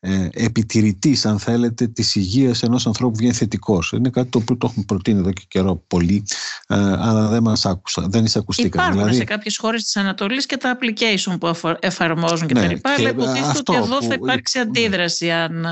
[0.06, 3.92] ε, ε, επιτηρητής αν θέλετε της υγείας ενός ανθρώπου βγαίνει θετικός.
[3.92, 6.24] Είναι κάτι το οποίο το έχουμε προτείνει εδώ και καιρό πολύ
[6.68, 8.84] ε, αλλά δεν μας άκουσα, δεν εισακουστήκαμε.
[8.84, 9.18] Υπάρχουν δηλαδή...
[9.18, 13.08] σε κάποιες χώρες της Ανατολής και τα application που εφαρμόζουν και ναι, τα λοιπά αλλά
[13.08, 15.66] υποτίθεται ότι εδώ θα υπάρξει αντίδραση αν...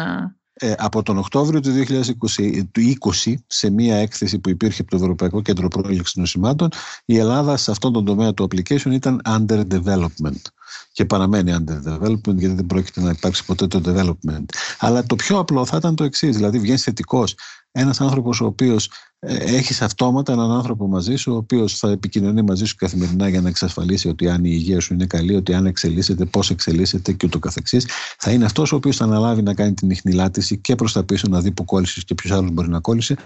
[0.64, 5.68] Ε, από τον Οκτώβριο του 2020, σε μία έκθεση που υπήρχε από το Ευρωπαϊκό Κέντρο
[5.68, 6.68] Πρόληψης Νοσημάτων,
[7.04, 10.42] η Ελλάδα σε αυτόν τον τομέα του application ήταν under development
[10.92, 14.44] και παραμένει under development γιατί δεν πρόκειται να υπάρξει ποτέ το development.
[14.78, 17.34] Αλλά το πιο απλό θα ήταν το εξής, δηλαδή βγαίνει θετικός
[17.76, 22.42] ένας άνθρωπος ο οποίος ε, έχει αυτόματα έναν άνθρωπο μαζί σου, ο οποίος θα επικοινωνεί
[22.42, 25.66] μαζί σου καθημερινά για να εξασφαλίσει ότι αν η υγεία σου είναι καλή, ότι αν
[25.66, 27.86] εξελίσσεται, πώς εξελίσσεται και ούτω καθεξής,
[28.18, 31.26] θα είναι αυτός ο οποίος θα αναλάβει να κάνει την ιχνηλάτηση και προς τα πίσω
[31.28, 33.16] να δει που κόλλησε και ποιος άλλος μπορεί να κόλλησε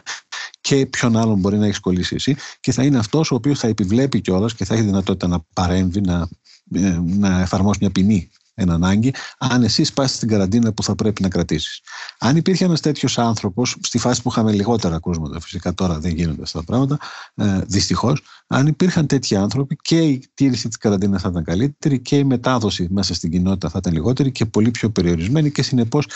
[0.60, 2.36] και ποιον άλλον μπορεί να έχεις κολλήσει εσύ.
[2.60, 6.00] Και θα είναι αυτός ο οποίος θα επιβλέπει κιόλας και θα έχει δυνατότητα να παρέμβει,
[6.00, 6.28] να
[6.74, 11.22] ε, να εφαρμόσει μια ποινή εν ανάγκη, αν εσύ σπάσει την καραντίνα που θα πρέπει
[11.22, 11.80] να κρατήσεις.
[12.18, 16.42] Αν υπήρχε ένας τέτοιος άνθρωπος, στη φάση που είχαμε λιγότερα κρούσματα, φυσικά τώρα δεν γίνονται
[16.42, 16.98] αυτά τα πράγματα,
[17.34, 22.16] ε, δυστυχώς, αν υπήρχαν τέτοιοι άνθρωποι και η τήρηση της καραντίνας θα ήταν καλύτερη και
[22.16, 26.06] η μετάδοση μέσα στην κοινότητα θα ήταν λιγότερη και πολύ πιο περιορισμένη και συνεπώς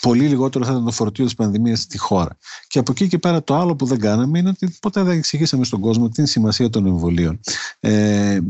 [0.00, 2.36] πολύ λιγότερο θα ήταν το φορτίο της πανδημίας στη χώρα.
[2.66, 5.64] Και από εκεί και πέρα το άλλο που δεν κάναμε είναι ότι ποτέ δεν εξηγήσαμε
[5.64, 7.40] στον κόσμο την σημασία των εμβολίων.
[7.80, 8.40] Ε,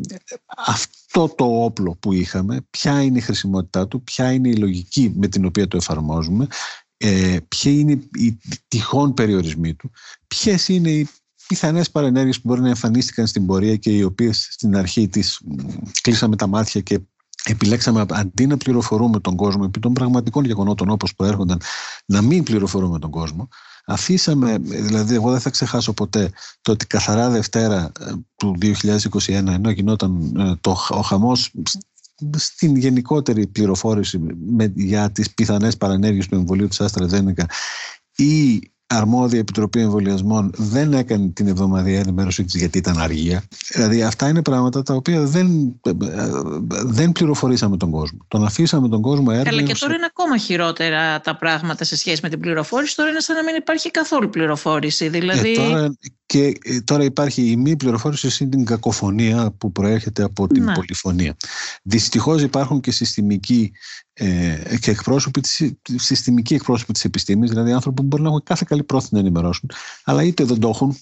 [0.67, 5.29] αυτό το όπλο που είχαμε, ποια είναι η χρησιμότητά του, ποια είναι η λογική με
[5.29, 6.47] την οποία το εφαρμόζουμε,
[6.97, 9.91] ε, ποιοι είναι οι τυχόν περιορισμοί του,
[10.27, 11.09] ποιες είναι οι
[11.49, 15.41] πιθανές παρενέργειες που μπορεί να εμφανίστηκαν στην πορεία και οι οποίες στην αρχή της
[16.01, 17.01] κλείσαμε τα μάτια και
[17.45, 21.61] επιλέξαμε αντί να πληροφορούμε τον κόσμο επί των πραγματικών γεγονότων όπως προέρχονταν
[22.07, 23.49] να μην πληροφορούμε τον κόσμο
[23.87, 29.71] αφήσαμε, δηλαδή εγώ δεν θα ξεχάσω ποτέ το ότι καθαρά Δευτέρα ε, του 2021 ενώ
[29.71, 31.53] γινόταν ε, το, ο χαμός
[32.37, 37.47] στην γενικότερη πληροφόρηση με, για τις πιθανές παρανέργειες του εμβολίου της Άστρα Ζένικα
[38.17, 38.61] η
[38.93, 43.43] αρμόδια Επιτροπή Εμβολιασμών δεν έκανε την εβδομαδιαία ενημέρωσή της γιατί ήταν αργία.
[43.73, 45.81] Δηλαδή αυτά είναι πράγματα τα οποία δεν,
[46.85, 48.19] δεν πληροφορήσαμε τον κόσμο.
[48.29, 49.51] Τον αφήσαμε τον κόσμο έρευνα.
[49.51, 52.97] Αλλά και τώρα είναι ακόμα χειρότερα τα πράγματα σε σχέση με την πληροφόρηση.
[52.97, 55.09] Τώρα είναι σαν να μην υπάρχει καθόλου πληροφόρηση.
[55.09, 55.53] Δηλαδή...
[55.53, 60.47] Ε, τώρα, και ε, τώρα υπάρχει η μη πληροφόρηση είναι την κακοφωνία που προέρχεται από
[60.47, 60.75] την ναι.
[60.75, 61.37] πολυφωνία.
[61.83, 63.73] Δυστυχώς υπάρχουν και συστημικοί
[64.23, 68.65] ε, και εκπρόσωποι της, συστημικοί εκπρόσωποι της επιστήμης, δηλαδή άνθρωποι που μπορεί να έχουν κάθε
[68.69, 69.71] καλή πρόθεση να ενημερώσουν,
[70.05, 70.97] αλλά είτε δεν το έχουν,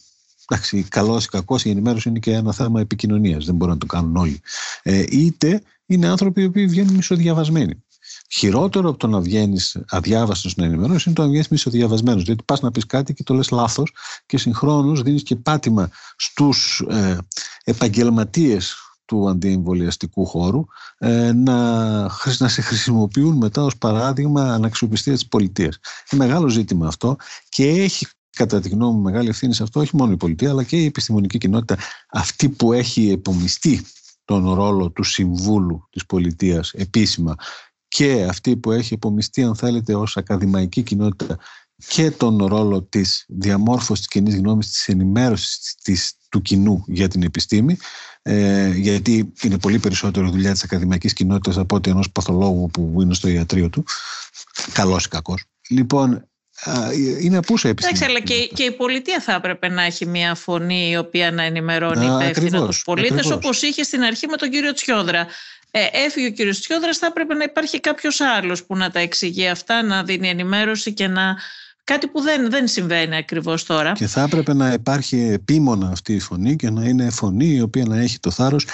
[0.48, 3.87] εντάξει, καλός ή κακός, η ενημέρωση είναι και ένα θέμα επικοινωνίας, δεν μπορούν να το
[3.87, 4.40] κάνουν όλοι.
[4.83, 7.83] Ε, είτε είναι άνθρωποι οι οποίοι βγαίνουν μισοδιαβασμένοι.
[8.31, 12.22] Χειρότερο από το να βγαίνεις αδιάβαστος να ενημερώσεις είναι το να βγαίνεις μισοδιαβασμένος.
[12.22, 13.94] Γιατί πας να πεις κάτι και το λες λάθος
[14.26, 17.18] και συγχρόνως δίνεις και πάτημα στους ε,
[17.64, 20.64] επαγγελματίες του αντιεμβολιαστικού χώρου
[20.98, 22.00] ε, να,
[22.38, 25.78] να σε χρησιμοποιούν μετά ως παράδειγμα αναξιοπιστία της πολιτείας.
[26.10, 27.16] Είναι μεγάλο ζήτημα αυτό
[27.48, 30.64] και έχει κατά τη γνώμη μου μεγάλη ευθύνη σε αυτό όχι μόνο η πολιτεία αλλά
[30.64, 31.76] και η επιστημονική κοινότητα
[32.10, 33.86] αυτή που έχει επομιστεί
[34.24, 37.34] τον ρόλο του συμβούλου της πολιτείας επίσημα
[37.88, 41.38] και αυτή που έχει επομιστεί αν θέλετε ως ακαδημαϊκή κοινότητα
[41.86, 47.22] και τον ρόλο της διαμόρφωσης της κοινής γνώμης, της ενημέρωσης της, του κοινού για την
[47.22, 47.76] επιστήμη
[48.22, 53.14] ε, γιατί είναι πολύ περισσότερο δουλειά της ακαδημαϊκής κοινότητας από ότι ενός παθολόγου που είναι
[53.14, 53.84] στο ιατρείο του
[54.72, 56.28] καλός ή κακός λοιπόν
[57.20, 57.98] είναι απούσα επιστήμη.
[57.98, 61.42] Εντάξει, αλλά και, και η πολιτεία θα έπρεπε να έχει μια φωνή η οποία να
[61.42, 65.26] ενημερώνει υπεύθυνα τους πολίτες, όπως είχε στην αρχή με τον κύριο Τσιόδρα.
[65.70, 69.48] Ε, έφυγε ο κύριος Τσιόδρας, θα έπρεπε να υπάρχει κάποιος άλλος που να τα εξηγεί
[69.48, 71.36] αυτά, να δίνει ενημέρωση και να
[71.88, 73.92] Κάτι που δεν, δεν συμβαίνει ακριβώς τώρα.
[73.92, 77.85] Και θα έπρεπε να υπάρχει επίμονα αυτή η φωνή και να είναι φωνή η οποία
[77.85, 78.66] να έχει το θάρρος,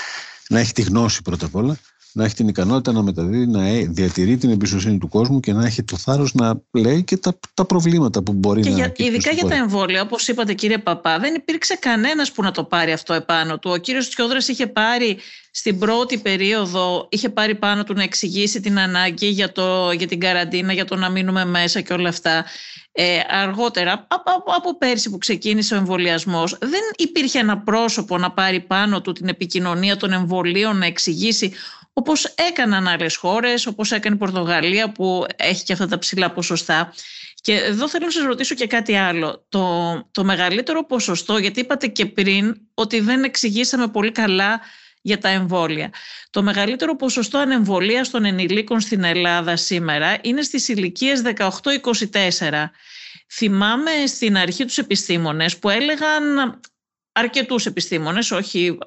[0.49, 1.77] να έχει τη γνώση πρώτα απ' όλα,
[2.17, 5.67] να έχει την ικανότητα να μεταδίδει, να ε, διατηρεί την εμπιστοσύνη του κόσμου και να
[5.67, 9.31] έχει το θάρρος να λέει και τα, τα προβλήματα που μπορεί και να για, Ειδικά
[9.31, 13.13] για τα εμβόλια, όπως είπατε κύριε Παπά, δεν υπήρξε κανένας που να το πάρει αυτό
[13.13, 13.71] επάνω του.
[13.71, 15.19] Ο κύριος Τσιόδρας είχε πάρει
[15.51, 20.21] στην πρώτη περίοδο, είχε πάρει πάνω του να εξηγήσει την ανάγκη για, το, για την
[20.21, 22.45] καραντίνα, για το να μείνουμε μέσα και όλα αυτά.
[22.93, 28.61] Ε, αργότερα, από, από πέρσι που ξεκίνησε ο εμβολιασμός, δεν υπήρχε ένα πρόσωπο να πάρει
[28.61, 31.53] πάνω του την επικοινωνία των εμβολίων, να εξηγήσει
[31.97, 36.95] όπως έκαναν άλλες χώρες, όπως έκανε η Πορτογαλία που έχει και αυτά τα ψηλά ποσοστά.
[37.35, 39.47] Και εδώ θέλω να σας ρωτήσω και κάτι άλλο.
[39.49, 44.61] Το, το μεγαλύτερο ποσοστό, γιατί είπατε και πριν ότι δεν εξηγήσαμε πολύ καλά
[45.03, 45.93] για τα εμβόλια.
[46.31, 52.71] Το μεγαλύτερο ποσοστό ανεμβολίας των ενηλίκων στην Ελλάδα σήμερα είναι στις ηλικίες 18-24.
[53.33, 56.61] Θυμάμαι στην αρχή τους επιστήμονες που έλεγαν
[57.13, 58.79] αρκετούς επιστήμονες, όχι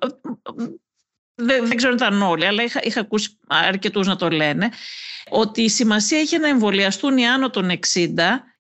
[1.38, 4.70] δεν, δεν ξέρω αν ήταν όλοι, αλλά είχα, είχα ακούσει αρκετούς να το λένε,
[5.30, 8.08] ότι η σημασία είχε να εμβολιαστούν οι άνω των 60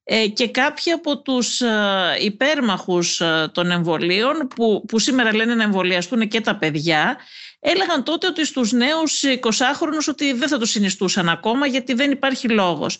[0.03, 5.63] ε, και κάποιοι από τους ε, υπέρμαχους ε, των εμβολίων που, που σήμερα λένε να
[5.63, 7.17] εμβολιαστούν και τα παιδιά
[7.59, 12.49] έλεγαν τότε ότι στους νέους 20χρονους ότι δεν θα το συνιστούσαν ακόμα γιατί δεν υπάρχει
[12.49, 12.99] λόγος.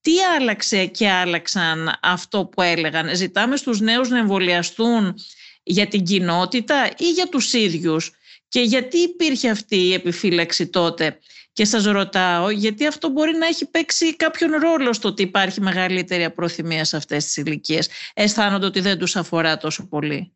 [0.00, 5.14] Τι άλλαξε και άλλαξαν αυτό που έλεγαν; Ζητάμε στους νέους να εμβολιαστούν
[5.62, 8.12] για την κοινότητα ή για τους ίδιους;
[8.52, 11.18] Και γιατί υπήρχε αυτή η επιφύλαξη τότε;
[11.52, 16.24] Και σας ρωτάω γιατί αυτό μπορεί να έχει παίξει κάποιον ρόλο στο ότι υπάρχει μεγαλύτερη
[16.24, 20.32] απροθυμία σε αυτές τις ηλικίες; Αισθάνονται ότι δεν τους αφορά τόσο πολύ.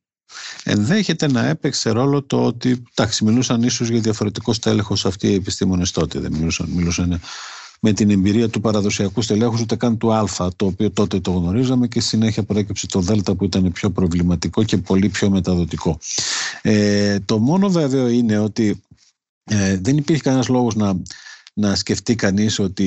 [0.64, 5.90] Ενδέχεται να έπαιξε ρόλο το ότι εντάξει, μιλούσαν ίσως για διαφορετικό στέλεχος αυτοί οι επιστήμονες
[5.90, 6.18] τότε.
[6.18, 7.20] Δεν μιλούσαν, μιλούσαν
[7.80, 10.24] με την εμπειρία του παραδοσιακού στελέχους ούτε καν του Α,
[10.56, 14.76] το οποίο τότε το γνωρίζαμε και συνέχεια προέκυψε το Δ που ήταν πιο προβληματικό και
[14.76, 15.98] πολύ πιο μεταδοτικό.
[16.62, 18.82] Ε, το μόνο βέβαιο είναι ότι
[19.44, 21.02] ε, δεν υπήρχε κανένας λόγος να
[21.58, 22.84] να σκεφτεί κανείς ότι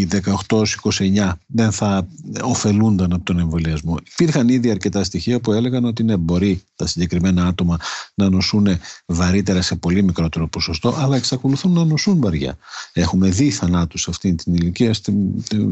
[0.00, 0.08] οι
[0.46, 2.08] 18-29 δεν θα
[2.42, 3.96] ωφελούνταν από τον εμβολιασμό.
[4.12, 7.78] Υπήρχαν ήδη αρκετά στοιχεία που έλεγαν ότι ναι, μπορεί τα συγκεκριμένα άτομα
[8.14, 8.68] να νοσούν
[9.06, 12.58] βαρύτερα σε πολύ μικρότερο ποσοστό, αλλά εξακολουθούν να νοσούν βαριά.
[12.92, 14.94] Έχουμε δει θανάτους σε αυτή την ηλικία.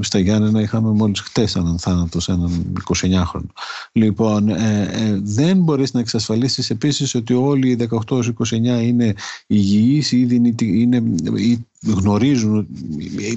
[0.00, 3.50] Στα Γιάννενα είχαμε μόλις χτες έναν θάνατο σε έναν 29χρονο.
[3.92, 9.14] Λοιπόν, ε, ε, δεν μπορείς να εξασφαλίσεις επίσης ότι όλοι οι 18-29 είναι
[9.46, 11.02] υγιείς ή, είναι,
[11.37, 11.56] ή ή
[11.87, 12.66] γνωρίζουν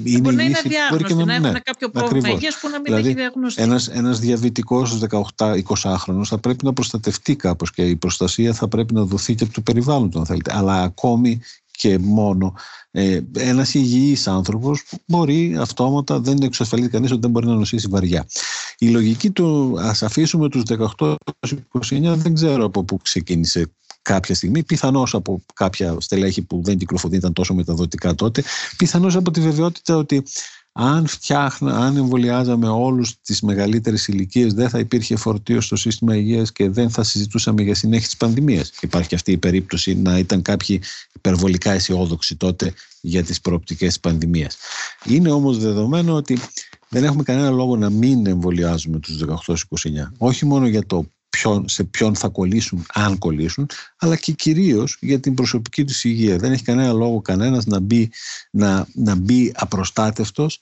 [0.04, 2.84] είναι μπορεί να είναι αδιάγνωστοι, να, να έχουν ναι, κάποιο πρόβλημα υγείας που να μην
[2.84, 3.62] δηλαδή, έχει διαγνωστεί.
[3.62, 4.98] Ένας, ένας διαβητικός
[5.36, 5.54] 18-20
[5.98, 9.52] χρονος θα πρέπει να προστατευτεί κάπως και η προστασία θα πρέπει να δοθεί και από
[9.52, 10.56] το περιβάλλον αν θέλετε.
[10.56, 12.54] Αλλά ακόμη και μόνο
[12.90, 18.26] ε, ένας υγιής άνθρωπος μπορεί αυτόματα, δεν εξασφαλίζει κανείς ότι δεν μπορεί να νοσήσει βαριά.
[18.78, 20.62] Η λογική του ας αφήσουμε τους
[20.98, 21.16] 18-29
[22.00, 23.70] δεν ξέρω από πού ξεκίνησε
[24.02, 28.42] κάποια στιγμή, πιθανώς από κάποια στελέχη που δεν κυκλοφορούν, τόσο μεταδοτικά τότε,
[28.76, 30.22] πιθανώς από τη βεβαιότητα ότι
[30.72, 36.52] αν φτιάχνα, αν εμβολιάζαμε όλους τις μεγαλύτερες ηλικίες, δεν θα υπήρχε φορτίο στο σύστημα υγείας
[36.52, 38.72] και δεν θα συζητούσαμε για συνέχιση της πανδημίας.
[38.80, 40.82] Υπάρχει και αυτή η περίπτωση να ήταν κάποιοι
[41.14, 44.56] υπερβολικά αισιόδοξοι τότε για τις προοπτικές της πανδημίας.
[45.04, 46.38] Είναι όμως δεδομένο ότι
[46.88, 49.56] δεν έχουμε κανένα λόγο να μην εμβολιάζουμε τους 18-29.
[50.18, 55.20] Όχι μόνο για το ποιον, σε ποιον θα κολλήσουν, αν κολλήσουν, αλλά και κυρίως για
[55.20, 56.36] την προσωπική τους υγεία.
[56.36, 58.10] Δεν έχει κανένα λόγο κανένας να μπει,
[58.50, 60.60] να, να μπει απροστάτευτος,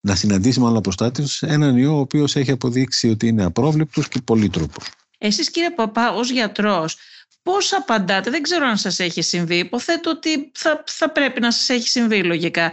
[0.00, 4.86] να συναντήσει μάλλον απροστάτευτος έναν ιό ο οποίος έχει αποδείξει ότι είναι απρόβλεπτο και πολύτροπος.
[5.18, 6.96] Εσείς κύριε Παπά, ως γιατρός,
[7.42, 11.68] πώς απαντάτε, δεν ξέρω αν σας έχει συμβεί, υποθέτω ότι θα, θα πρέπει να σας
[11.68, 12.72] έχει συμβεί λογικά.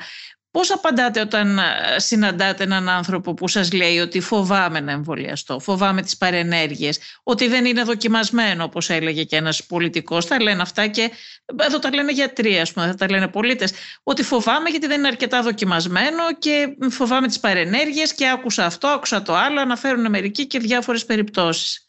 [0.56, 1.63] Πώς απαντάτε όταν ε,
[1.96, 7.65] συναντάτε έναν άνθρωπο που σας λέει ότι φοβάμαι να εμβολιαστώ, φοβάμαι τις παρενέργειες, ότι δεν
[7.65, 10.26] είναι δοκιμασμένο όπως έλεγε και ένας πολιτικός.
[10.26, 11.12] Τα λένε αυτά και
[11.56, 13.74] εδώ τα λένε γιατροί ας πούμε, τα λένε πολίτες.
[14.04, 19.22] Ότι φοβάμαι γιατί δεν είναι αρκετά δοκιμασμένο και φοβάμαι τις παρενέργειες και άκουσα αυτό, άκουσα
[19.22, 21.85] το άλλο, αναφέρουν μερικοί και διάφορες περιπτώσεις.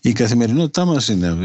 [0.00, 1.36] Η καθημερινότητά μας είναι,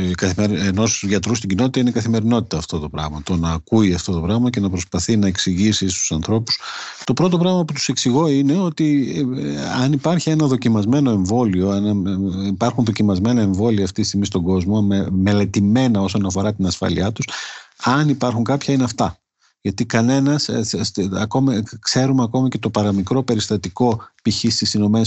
[0.41, 3.21] ενός γιατρού στην κοινότητα είναι η καθημερινότητα αυτό το πράγμα.
[3.23, 6.59] Το να ακούει αυτό το πράγμα και να προσπαθεί να εξηγήσει στους ανθρώπους.
[7.03, 12.05] Το πρώτο πράγμα που τους εξηγώ είναι ότι ε, αν υπάρχει ένα δοκιμασμένο εμβόλιο, αν
[12.05, 17.11] ε, υπάρχουν δοκιμασμένα εμβόλια αυτή τη στιγμή στον κόσμο, με, μελετημένα όσον αφορά την ασφάλειά
[17.11, 17.27] τους,
[17.83, 19.15] αν υπάρχουν κάποια είναι αυτά.
[19.61, 20.63] Γιατί κανένας, ε,
[21.79, 24.35] ξέρουμε ακόμα και το παραμικρό περιστατικό π.χ.
[24.35, 25.01] στις ΗΠΑ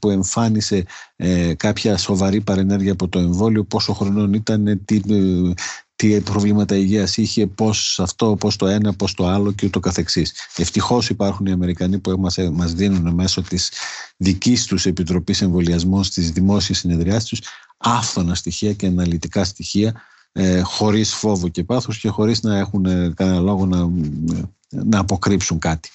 [0.00, 0.84] που εμφάνισε
[1.16, 5.52] ε, κάποια σοβαρή παρενέργεια από το εμβόλιο, πόσο χρονών ήταν, τι, ε,
[5.96, 10.32] τι προβλήματα υγείας είχε, πώς αυτό, πώς το ένα, πώς το άλλο και ούτω καθεξής.
[10.56, 13.72] Ευτυχώς υπάρχουν οι Αμερικανοί που μας, μας δίνουν μέσω της
[14.16, 17.40] δικής τους Επιτροπής Εμβολιασμών στις δημόσιες συνεδριάσεις τους
[17.76, 23.12] άφθονα στοιχεία και αναλυτικά στοιχεία ε, χωρίς φόβο και πάθος και χωρίς να έχουν ε,
[23.16, 23.90] κανένα λόγο να,
[24.70, 25.88] να αποκρύψουν κάτι.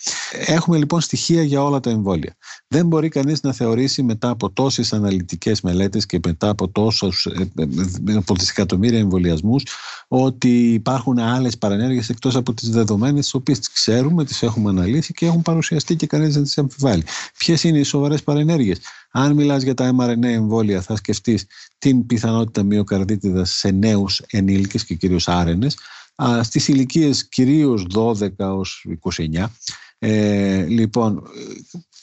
[0.45, 2.35] Έχουμε λοιπόν στοιχεία για όλα τα εμβόλια.
[2.67, 7.51] Δεν μπορεί κανείς να θεωρήσει μετά από τόσες αναλυτικές μελέτες και μετά από τόσους ε,
[8.07, 9.63] ε, από τις εκατομμύρια εμβολιασμούς
[10.07, 15.13] ότι υπάρχουν άλλες παρενέργειες εκτός από τις δεδομένες τις οποίες τις ξέρουμε, τις έχουμε αναλύσει
[15.13, 17.03] και έχουν παρουσιαστεί και κανείς δεν τις αμφιβάλλει.
[17.37, 18.79] Ποιες είναι οι σοβαρές παρενέργειες;
[19.11, 21.45] Αν μιλάς για τα mRNA εμβόλια θα σκεφτείς
[21.77, 25.77] την πιθανότητα μυοκαρδίτιδας σε νέους ενήλικες και κυρίως άρενες
[26.41, 28.85] στις ηλικίες κυρίως 12 ως
[29.17, 29.45] 29.
[29.99, 31.23] Ε, λοιπόν,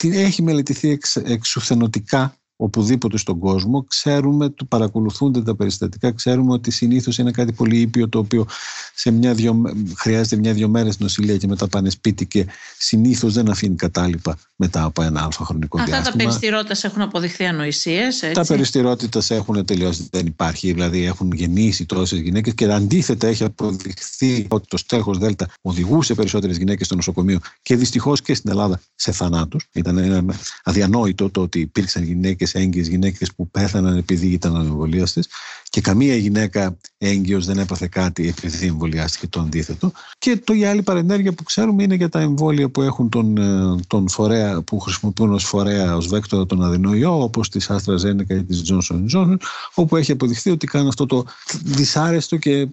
[0.03, 3.85] έχει μελετηθεί εξ, εξουθενωτικά οπουδήποτε στον κόσμο.
[3.85, 8.47] Ξέρουμε, του παρακολουθούνται τα περιστατικά, ξέρουμε ότι συνήθως είναι κάτι πολύ ήπιο το οποίο
[8.95, 9.63] σε μια δυο,
[9.97, 12.47] χρειάζεται μια-δυο μέρες νοσηλεία και μετά πάνε σπίτι και
[12.79, 16.09] συνήθως δεν αφήνει κατάλοιπα μετά από ένα αλφα χρονικό Αυτά διάστημα.
[16.09, 18.35] Αυτά τα περιστηρότητα έχουν αποδειχθεί ανοησίες, έτσι.
[18.35, 24.47] Τα περιστηρότητα έχουν τελειώσει, δεν υπάρχει, δηλαδή έχουν γεννήσει τόσες γυναίκες και αντίθετα έχει αποδειχθεί
[24.49, 29.13] ότι το στέχος Δέλτα οδηγούσε περισσότερες γυναίκες στο νοσοκομείο και δυστυχώς και στην Ελλάδα σε
[29.13, 29.69] θανάτους.
[29.73, 30.31] Ήταν
[30.65, 35.23] αδιανόητο το ότι υπήρξαν γυναίκες έγκυε γυναίκες που πέθαναν επειδή ήταν ανεμβολίαστε
[35.71, 39.93] και καμία γυναίκα έγκυος δεν έπαθε κάτι επειδή εμβολιάστηκε το αντίθετο.
[40.19, 43.81] Και το η άλλη παρενέργεια που ξέρουμε είναι για τα εμβόλια που έχουν τον, ε,
[43.87, 48.45] τον φορέα, που χρησιμοποιούν ως φορέα, ως βέκτορα τον αδενοϊό, όπως της Άστρα Ζένεκα ή
[48.45, 49.37] της Johnson Johnson,
[49.75, 51.25] όπου έχει αποδειχθεί ότι κάνουν αυτό το
[51.65, 52.69] δυσάρεστο και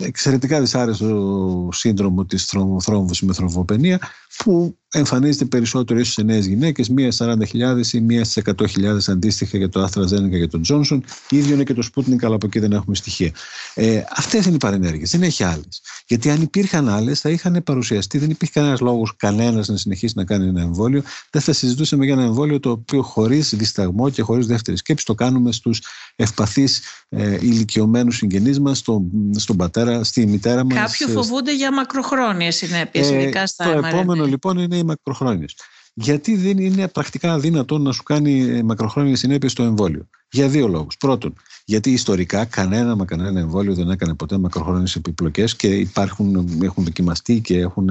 [0.00, 2.44] εξαιρετικά δυσάρεστο σύνδρομο της
[2.80, 4.00] θρόμβωσης με θρομβοπενία,
[4.36, 9.58] που εμφανίζεται περισσότερο ίσως σε νέες γυναίκες, μία στις 40.000 ή μία στις 100.000 αντίστοιχα
[9.58, 11.00] για το AstraZeneca και τον Johnson.
[11.30, 13.32] ίδιο είναι και το Sputnik, αλλά από εκεί δεν έχουμε στοιχεία.
[13.74, 15.82] Ε, Αυτές είναι οι παρενέργειες, δεν έχει άλλες.
[16.06, 20.24] Γιατί αν υπήρχαν άλλες, θα είχαν παρουσιαστεί, δεν υπήρχε κανένας λόγος κανένας να συνεχίσει να
[20.24, 21.02] κάνει ένα εμβόλιο.
[21.30, 25.14] Δεν θα συζητούσαμε για ένα εμβόλιο το οποίο χωρίς δισταγμό και χωρίς δεύτερη σκέψη το
[25.14, 25.80] κάνουμε στους
[26.16, 29.02] ευπαθείς ε, ηλικιωμένους συγγενείς μας, στο,
[29.36, 30.74] στον πατέρα, στη μητέρα μας.
[30.74, 35.54] Κάποιοι φοβούνται για μακροχρόνιες συνέπειες, ε, ειδικά στα Το επόμενο λοιπόν είναι οι μακροχρόνιες.
[35.94, 40.68] Γιατί δεν είναι πρακτικά αδύνατο να σου κάνει ε, μακροχρόνιες συνέπειες στο εμβόλιο; Για δύο
[40.68, 40.96] λόγους.
[40.96, 41.34] Πρώτον,
[41.64, 47.40] γιατί ιστορικά κανένα μα κανένα εμβόλιο δεν έκανε ποτέ μακροχρόνιες επιπλοκές και υπάρχουν, έχουν δοκιμαστεί
[47.40, 47.88] και έχουν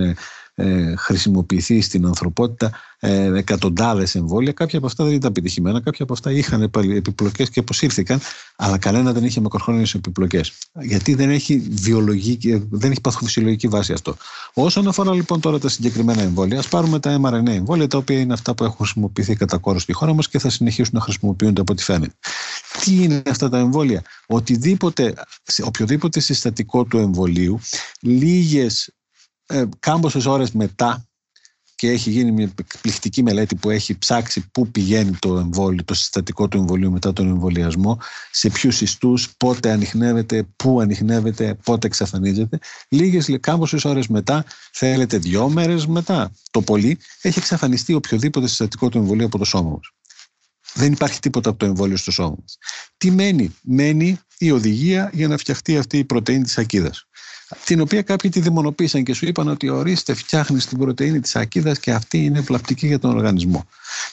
[0.61, 4.51] ε, ε, χρησιμοποιηθεί στην ανθρωπότητα ε, εκατοντάδες εμβόλια.
[4.51, 6.61] Κάποια από αυτά δεν ήταν επιτυχημένα, κάποια από αυτά είχαν
[6.95, 8.19] επιπλοκές και αποσύρθηκαν,
[8.55, 10.51] αλλά κανένα δεν είχε μακροχρόνιες επιπλοκές.
[10.81, 14.15] Γιατί δεν έχει βιολογική, δεν έχει παθοφυσιολογική βάση αυτό.
[14.53, 18.33] Όσον αφορά λοιπόν τώρα τα συγκεκριμένα εμβόλια, ας πάρουμε τα mRNA εμβόλια, τα οποία είναι
[18.33, 21.73] αυτά που έχουν χρησιμοποιηθεί κατά κόρο στη χώρα μας και θα συνεχίσουν να χρησιμοποιούνται από
[21.73, 22.13] ό,τι φαίνεται.
[22.83, 25.13] Τι είναι αυτά τα εμβόλια, Οτιδήποτε,
[25.63, 27.59] οποιοδήποτε συστατικό του εμβολίου,
[28.01, 28.89] λίγες
[29.45, 31.05] ε, κάμποσες ώρες μετά
[31.81, 36.47] και έχει γίνει μια εκπληκτική μελέτη που έχει ψάξει πού πηγαίνει το εμβόλιο, το συστατικό
[36.47, 37.99] του εμβολίου μετά τον εμβολιασμό,
[38.31, 42.59] σε ποιους ιστούς, πότε ανοιχνεύεται, πού ανοιχνεύεται, πότε εξαφανίζεται.
[42.89, 48.97] Λίγες κάμποσες ώρες μετά, θέλετε δύο μέρες μετά, το πολύ, έχει εξαφανιστεί οποιοδήποτε συστατικό του
[48.97, 49.91] εμβολίου από το σώμα μας.
[50.73, 52.57] Δεν υπάρχει τίποτα από το εμβόλιο στο σώμα μας.
[52.97, 57.05] Τι μένει, μένει η οδηγία για να φτιαχτεί αυτή η πρωτενη της ακίδας
[57.65, 61.79] την οποία κάποιοι τη δαιμονοποίησαν και σου είπαν ότι ορίστε φτιάχνεις την πρωτεΐνη της ακίδας
[61.79, 63.65] και αυτή είναι βλαπτική για τον οργανισμό.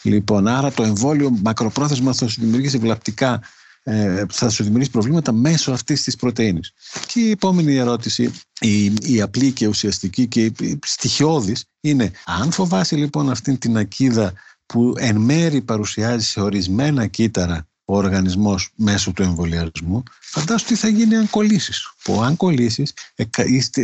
[0.03, 3.41] Λοιπόν, άρα το εμβόλιο μακροπρόθεσμα θα σου δημιουργήσει βλαπτικά
[3.83, 6.61] ε, θα σου δημιουργήσει προβλήματα μέσω αυτής της πρωτενη.
[7.07, 12.97] Και η επόμενη ερώτηση, η, η απλή και ουσιαστική και η στοιχειώδης, είναι αν φοβάσαι
[12.97, 14.33] λοιπόν αυτή την ακίδα
[14.67, 20.89] που εν μέρη παρουσιάζει σε ορισμένα κύτταρα ο οργανισμός μέσω του εμβολιασμού, φαντάσου τι θα
[20.89, 21.93] γίνει αν κολλήσεις.
[22.03, 22.93] Που αν κολλήσεις,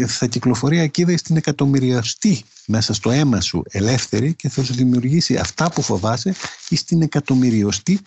[0.07, 5.71] θα κυκλοφορεί ακίδα στην εκατομμυριαστή μέσα στο αίμα σου ελεύθερη και θα σου δημιουργήσει αυτά
[5.71, 6.35] που φοβάσαι
[6.71, 8.01] στην εκατομμυριωστή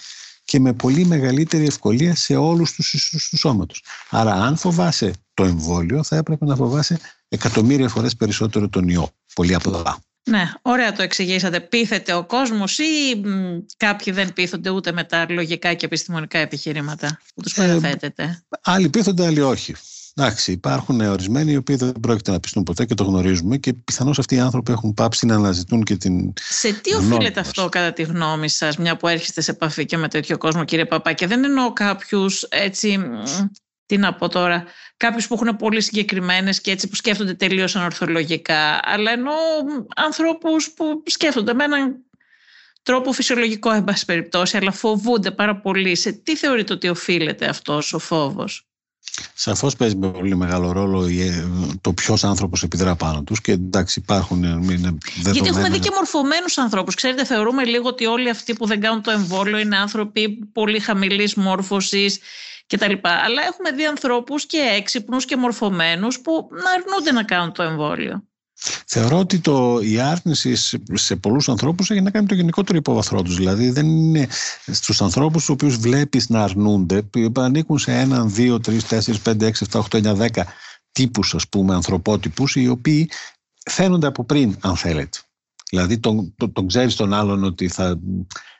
[0.45, 3.83] και με πολύ μεγαλύτερη ευκολία σε όλους τους ιστούς του σώματος.
[4.09, 9.09] Άρα αν φοβάσαι το εμβόλιο θα έπρεπε να φοβάσαι εκατομμύρια φορές περισσότερο τον ιό.
[9.33, 9.97] Πολύ απλά.
[10.27, 11.59] Ναι, ωραία το εξηγήσατε.
[11.59, 12.83] Πείθεται ο κόσμος ή
[13.77, 18.23] κάποιοι δεν πείθονται ούτε με τα λογικά και επιστημονικά επιχειρήματα που τους ε, παραθέτεται.
[18.23, 19.75] Ε, άλλοι πείθονται, άλλοι όχι.
[20.19, 24.19] Εντάξει, υπάρχουν ορισμένοι οι οποίοι δεν πρόκειται να πιστούν ποτέ και το γνωρίζουμε και πιθανώς
[24.19, 26.33] αυτοί οι άνθρωποι έχουν πάψει να αναζητούν και την.
[26.49, 30.07] Σε τι οφείλεται αυτό, κατά τη γνώμη σας, μια που έρχεστε σε επαφή και με
[30.07, 32.99] τέτοιο κόσμο, κύριε Παπά, και δεν εννοώ κάποιους έτσι.
[33.87, 34.63] Τι να πω τώρα,
[34.97, 39.31] κάποιους που έχουν πολύ συγκεκριμένες και έτσι που σκέφτονται τελείως ανορθολογικά, αλλά ενώ
[39.95, 42.05] ανθρώπους που σκέφτονται με έναν
[42.83, 45.95] τρόπο φυσιολογικό, εν πάση περιπτώσει, αλλά φοβούνται πάρα πολύ.
[45.95, 48.66] Σε τι θεωρείτε ότι οφείλεται αυτός ο φόβος.
[49.33, 51.47] Σαφώς παίζει πολύ μεγάλο ρόλο ε,
[51.81, 54.43] το ποιος άνθρωπος επιδρά πάνω τους και εντάξει υπάρχουν.
[54.43, 56.95] Ε, είναι Γιατί έχουμε δει και μορφωμένους ανθρώπους.
[56.95, 61.35] Ξέρετε, θεωρούμε λίγο ότι όλοι αυτοί που δεν κάνουν το εμβόλιο είναι άνθρωποι πολύ χαμηλής
[61.35, 62.19] μόρφωσης
[62.67, 62.93] κτλ.
[63.01, 68.23] Αλλά έχουμε δει ανθρώπους και έξυπνους και μορφωμένους που να αρνούνται να κάνουν το εμβόλιο.
[68.85, 70.55] Θεωρώ ότι το, η άρνηση
[70.93, 73.35] σε πολλούς ανθρώπους έχει να κάνει με το γενικότερο υπόβαθρό τους.
[73.35, 74.27] Δηλαδή, δεν είναι
[74.65, 79.45] στους ανθρώπους του οποίους βλέπεις να αρνούνται, που ανήκουν σε έναν, δύο, τρεις, τέσσερις, πέντε,
[79.45, 80.45] έξι, εφτά, οχτώ, εννιά, δέκα
[80.91, 83.09] τύπους, ας πούμε, ανθρωπότυπους, οι οποίοι
[83.69, 85.17] φαίνονται από πριν, αν θέλετε.
[85.69, 87.99] Δηλαδή, τον, τον, τον ξέρεις τον άλλον ότι θα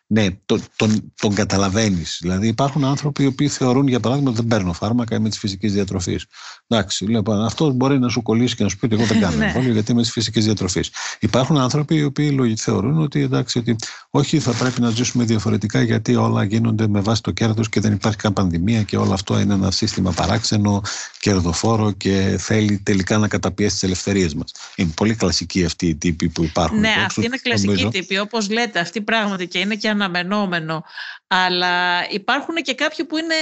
[0.10, 2.18] ναι, το, τον, τον καταλαβαίνεις.
[2.22, 5.74] Δηλαδή, υπάρχουν άνθρωποι οι οποίοι θεωρούν, για παράδειγμα, ότι δεν παίρνω φάρμακα, είμαι της φυσικής
[5.74, 6.26] διατροφής.
[6.68, 9.36] Εντάξει, λοιπόν, αυτός μπορεί να σου κολλήσει και να σου πει ότι εγώ δεν κάνω
[9.36, 9.46] ναι.
[9.46, 10.92] εμβόλιο γιατί είμαι της φυσικής διατροφής.
[11.20, 13.76] Υπάρχουν άνθρωποι οι οποίοι θεωρούν ότι, εντάξει, ότι
[14.10, 17.94] όχι, θα πρέπει να ζήσουμε διαφορετικά γιατί όλα γίνονται με βάση το κέρδος και δεν
[17.94, 20.82] υπάρχει καν πανδημία και όλο αυτό είναι ένα σύστημα παράξενο,
[21.20, 24.52] κερδοφόρο και θέλει τελικά να καταπιέσει τις ελευθερίες μας.
[24.76, 26.80] Είναι πολύ κλασική αυτή η τύπη που υπάρχουν.
[26.80, 28.18] Ναι, αυτή είναι κλασική τύπη.
[28.18, 30.84] Όπως λέτε, αυτή πράγματι και είναι και αναμενόμενο.
[31.28, 33.36] Αλλά υπάρχουν και κάποιοι που είναι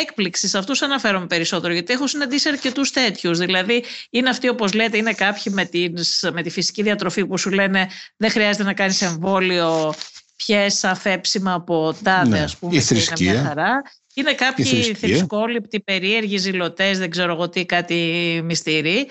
[0.00, 0.48] έκπληξη.
[0.48, 3.38] Σε αυτούς αναφέρομαι περισσότερο, γιατί έχω συναντήσει αρκετούς τέτοιους.
[3.38, 7.50] Δηλαδή, είναι αυτοί, όπως λέτε, είναι κάποιοι με, τις, με τη φυσική διατροφή που σου
[7.50, 9.94] λένε δεν χρειάζεται να κάνεις εμβόλιο,
[10.36, 12.40] πιες αφέψιμα από τάδε, ναι.
[12.40, 13.82] ας πούμε, η και είναι μια χαρά.
[14.14, 19.08] Είναι κάποιοι θρησκόληπτοι, περίεργοι, ζηλωτές, δεν ξέρω εγώ τι, κάτι μυστήρι.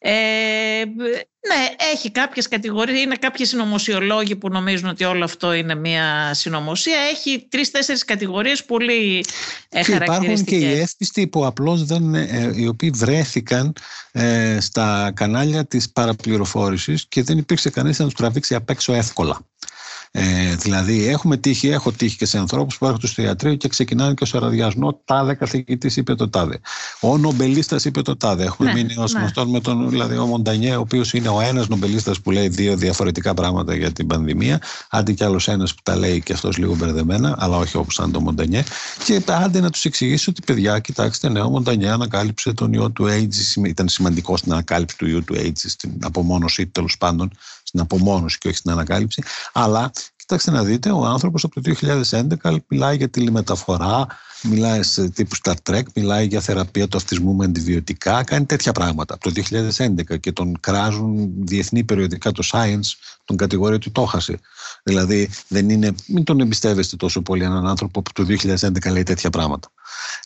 [0.00, 0.84] Ε,
[1.48, 6.98] ναι, έχει κάποιες κατηγορίες, είναι κάποιοι συνωμοσιολόγοι που νομίζουν ότι όλο αυτό είναι μια συνωμοσία.
[7.12, 9.24] Έχει τρεις-τέσσερις κατηγορίες πολύ
[9.68, 13.72] ε, και Υπάρχουν και οι εύπιστοι που απλώς δεν, ε, οι οποίοι βρέθηκαν
[14.12, 19.40] ε, στα κανάλια της παραπληροφόρησης και δεν υπήρξε κανείς να τους τραβήξει απ' έξω εύκολα.
[20.10, 24.14] Ε, δηλαδή, έχουμε τύχει, έχω τύχει και σε ανθρώπους που έρχονται στο ιατρείο και ξεκινάνε
[24.14, 25.00] και στο ραδιασμό.
[25.04, 26.60] Τάδε καθηγητής είπε το τάδε.
[27.00, 28.44] Ο νομπελίστας είπε το τάδε.
[28.44, 29.18] Έχουμε ναι, μείνει ως ναι.
[29.18, 32.76] γνωστόν με τον δηλαδή, ο Μοντανιέ, ο οποίος είναι ο ένας νομπελίστας που λέει δύο
[32.76, 34.60] διαφορετικά πράγματα για την πανδημία.
[34.90, 38.12] Άντε κι άλλος ένας που τα λέει και αυτός λίγο μπερδεμένα, αλλά όχι όπως σαν
[38.12, 38.62] το Μοντανιέ.
[39.04, 43.06] Και άντε να τους εξηγήσει ότι παιδιά, κοιτάξτε, ναι, ο Μοντανιέ ανακάλυψε τον ιό του
[43.08, 43.66] AIDS.
[43.66, 47.30] Ήταν σημαντικό στην ανακάλυψη του ιού του AIDS, στην απομόνωση τέλος πάντων
[47.68, 49.22] στην απομόνωση και όχι στην ανακάλυψη.
[49.52, 51.74] Αλλά κοιτάξτε να δείτε, ο άνθρωπος από το
[52.40, 54.06] 2011 μιλάει για τηλεμεταφορά
[54.42, 59.14] μιλάει σε τύπου Star Trek, μιλάει για θεραπεία του αυτισμού με αντιβιωτικά, κάνει τέτοια πράγματα.
[59.14, 59.42] Από το
[60.10, 64.38] 2011 και τον κράζουν διεθνή περιοδικά το Science, τον κατηγορεί ότι το έχασε.
[64.88, 69.30] Δηλαδή, δεν είναι, μην τον εμπιστεύεστε τόσο πολύ έναν άνθρωπο που το 2011 λέει τέτοια
[69.30, 69.68] πράγματα.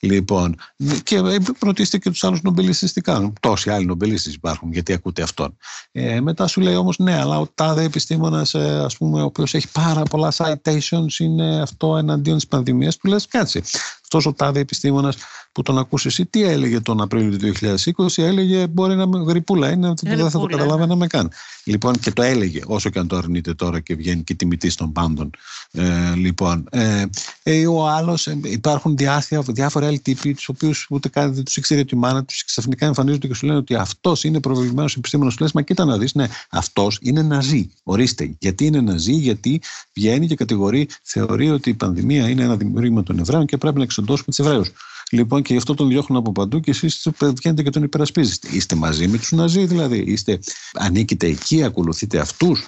[0.01, 0.55] Λοιπόν,
[1.03, 1.21] και
[1.59, 3.33] ρωτήστε και τους άλλους νομπελίστες τι κάνουν.
[3.41, 5.57] Τόσοι άλλοι νομπελίστες υπάρχουν, γιατί ακούτε αυτόν.
[5.93, 9.55] Ε, μετά σου λέει όμως, ναι, αλλά ο τάδε επιστήμονας, ε, ας πούμε, ο οποίος
[9.55, 13.63] έχει πάρα πολλά citations, είναι αυτό εναντίον της πανδημίας, που λες, κάτσε.
[14.03, 15.17] Αυτός ο τάδε επιστήμονας
[15.53, 17.53] που τον ακούσει εσύ, τι έλεγε τον Απρίλιο του
[17.97, 20.57] 2020, έλεγε μπορεί να με γρυπούλα είναι, ότι δεν θα το ναι.
[20.57, 21.31] καταλάβαιναμε καν.
[21.65, 24.93] Λοιπόν, και το έλεγε, όσο και αν το αρνείται τώρα και βγαίνει και τιμητή των
[24.93, 25.31] πάντων.
[25.71, 27.05] Ε, λοιπόν, ε,
[27.43, 31.57] ε, ο άλλος, ε, υπάρχουν διάφορα, διάφορα άλλοι τύποι, τους οποίους ούτε καν δεν τους
[31.57, 35.35] ήξερε τη μάνα τους, ξαφνικά εμφανίζονται και σου λένε ότι αυτός είναι προβλημένο επιστήμονας.
[35.35, 37.71] Του λες, μα κοίτα να δεις, ναι, αυτός είναι ναζί.
[37.83, 38.35] Ορίστε.
[38.39, 39.61] Γιατί είναι ναζί, γιατί
[39.95, 43.83] βγαίνει και κατηγορεί, θεωρεί ότι η πανδημία είναι ένα δημιούργημα των Εβραίων και πρέπει να
[43.83, 44.71] εξοντώσουμε τους Εβραίους.
[45.13, 48.49] Λοιπόν, και γι' αυτό τον διώχνουν από παντού και εσείς βγαίνετε και τον υπερασπίζεστε.
[48.51, 49.99] Είστε μαζί με τους Ναζί, δηλαδή.
[49.99, 50.39] Είστε,
[50.73, 52.67] ανήκετε εκεί, ακολουθείτε αυτούς.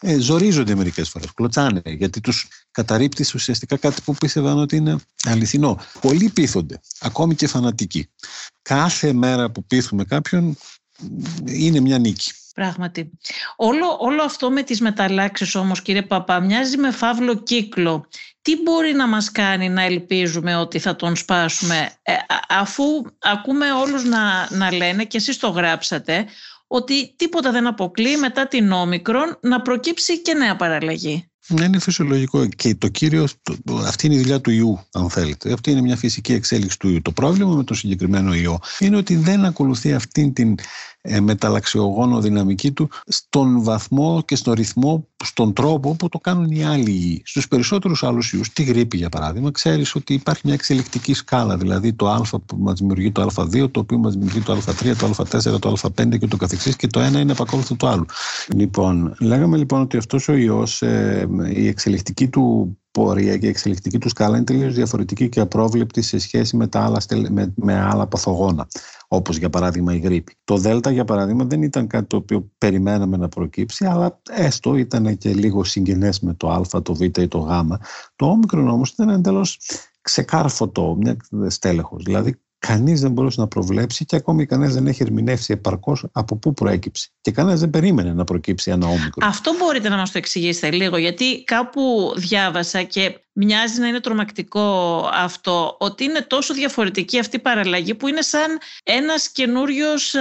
[0.00, 5.78] Ε, ζορίζονται μερικές φορές, κλωτσάνε, γιατί τους καταρρύπτει ουσιαστικά κάτι που πίστευαν ότι είναι αληθινό.
[6.00, 8.08] Πολλοί πείθονται, ακόμη και φανατικοί.
[8.62, 10.56] Κάθε μέρα που πείθουμε κάποιον
[11.44, 12.32] είναι μια νίκη.
[12.58, 13.10] Πράγματι.
[13.56, 18.08] Όλο, όλο αυτό με τις μεταλλάξεις όμως κύριε Παπά μοιάζει με φαύλο κύκλο.
[18.42, 22.12] Τι μπορεί να μας κάνει να ελπίζουμε ότι θα τον σπάσουμε; Ε,
[22.48, 22.84] αφού
[23.18, 26.26] ακούμε όλους να, να λένε και εσείς το γράψατε
[26.66, 31.30] ότι τίποτα δεν αποκλεί μετά την όμικρον να προκύψει και νέα παραλλαγή.
[31.48, 32.46] Ναι, είναι φυσιολογικό.
[32.46, 33.26] Και το κύριο,
[33.86, 35.52] αυτή είναι η δουλειά του ιού, αν θέλετε.
[35.52, 37.02] Αυτή είναι μια φυσική εξέλιξη του ιού.
[37.02, 42.72] Το πρόβλημα με το συγκεκριμένο ιό είναι ότι δεν ακολουθεί αυτήν την ε, μεταλλαξιογόνο δυναμική
[42.72, 47.22] του στον βαθμό και στον ρυθμό, στον τρόπο που το κάνουν οι άλλοι ιοί.
[47.24, 51.92] Στους περισσότερους άλλους ιούς, τη γρήπη για παράδειγμα, ξέρεις ότι υπάρχει μια εξελικτική σκάλα, δηλαδή
[51.92, 55.58] το α που μας δημιουργεί το α2, το οποίο μας δημιουργεί το α3, το α4,
[55.60, 58.04] το α5 και το καθεξής και το ένα είναι επακόλουθο του άλλου.
[58.54, 63.98] Λοιπόν, λέγαμε λοιπόν ότι αυτός ο ιός, ε, η εξελικτική του πορεία και η εξελικτική
[63.98, 68.06] του σκάλα είναι τελείως διαφορετική και απρόβλεπτη σε σχέση με, τα άλλα, με, με άλλα
[68.06, 68.66] παθογόνα,
[69.08, 70.36] όπως για παράδειγμα η γρήπη.
[70.44, 75.18] Το Δέλτα, για παράδειγμα, δεν ήταν κάτι το οποίο περιμέναμε να προκύψει, αλλά έστω ήταν
[75.18, 77.48] και λίγο συγγενές με το Α, το Β ή το Γ.
[78.16, 79.60] Το Όμικρον όμως ήταν εντελώς
[80.00, 82.04] ξεκάρφωτο, μια στέλεχος.
[82.04, 86.54] Δηλαδή κανείς δεν μπορούσε να προβλέψει και ακόμη κανένας δεν έχει ερμηνεύσει επαρκώς από πού
[86.54, 87.08] προέκυψε.
[87.20, 89.26] Και κανένας δεν περίμενε να προκύψει ένα όμικρο.
[89.26, 95.00] Αυτό μπορείτε να μας το εξηγήσετε λίγο, γιατί κάπου διάβασα και μοιάζει να είναι τρομακτικό
[95.14, 100.20] αυτό, ότι είναι τόσο διαφορετική αυτή η παραλλαγή που είναι σαν ένας καινούριος ε,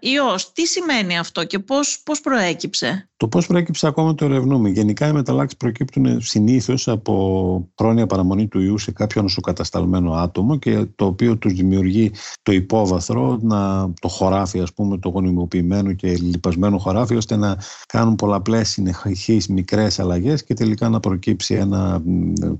[0.00, 0.52] ιός.
[0.52, 4.68] Τι σημαίνει αυτό και πώς, πώς προέκυψε; Το πώς προέκυψε ακόμα το ερευνούμε.
[4.68, 10.84] Γενικά οι μεταλλάξεις προκύπτουν συνήθως από πρόνοια παραμονή του ιού σε κάποιο νοσοκατασταλμένο άτομο και
[10.96, 12.12] το οποίο τους δημιουργεί
[12.42, 17.56] το υπόβαθρο, να, το χωράφι ας πούμε, το γονιμοποιημένο και λιπασμένο χωράφι, ώστε να
[17.86, 22.02] κάνουν πολλαπλές συνεχείς μικρές αλλαγές και τελικά να προκύψει ένα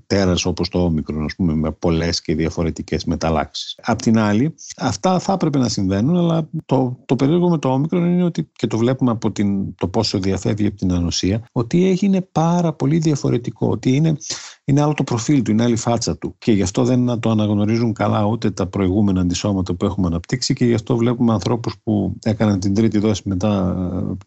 [0.07, 3.78] τέρας όπως το όμικρον, ας πούμε, με πολλές και διαφορετικές μεταλλάξεις.
[3.82, 8.05] Απ' την άλλη, αυτά θα έπρεπε να συμβαίνουν, αλλά το, το περίεργο με το όμικρον
[8.05, 12.20] είναι ότι, και το βλέπουμε από την, το πόσο διαφεύγει από την ανοσία, ότι έγινε
[12.20, 14.16] πάρα πολύ διαφορετικό, ότι είναι
[14.68, 16.34] είναι άλλο το προφίλ του, είναι άλλη φάτσα του.
[16.38, 20.64] Και γι' αυτό δεν το αναγνωρίζουν καλά ούτε τα προηγούμενα αντισώματα που έχουμε αναπτύξει και
[20.64, 23.76] γι' αυτό βλέπουμε ανθρώπους που έκαναν την τρίτη δόση μετά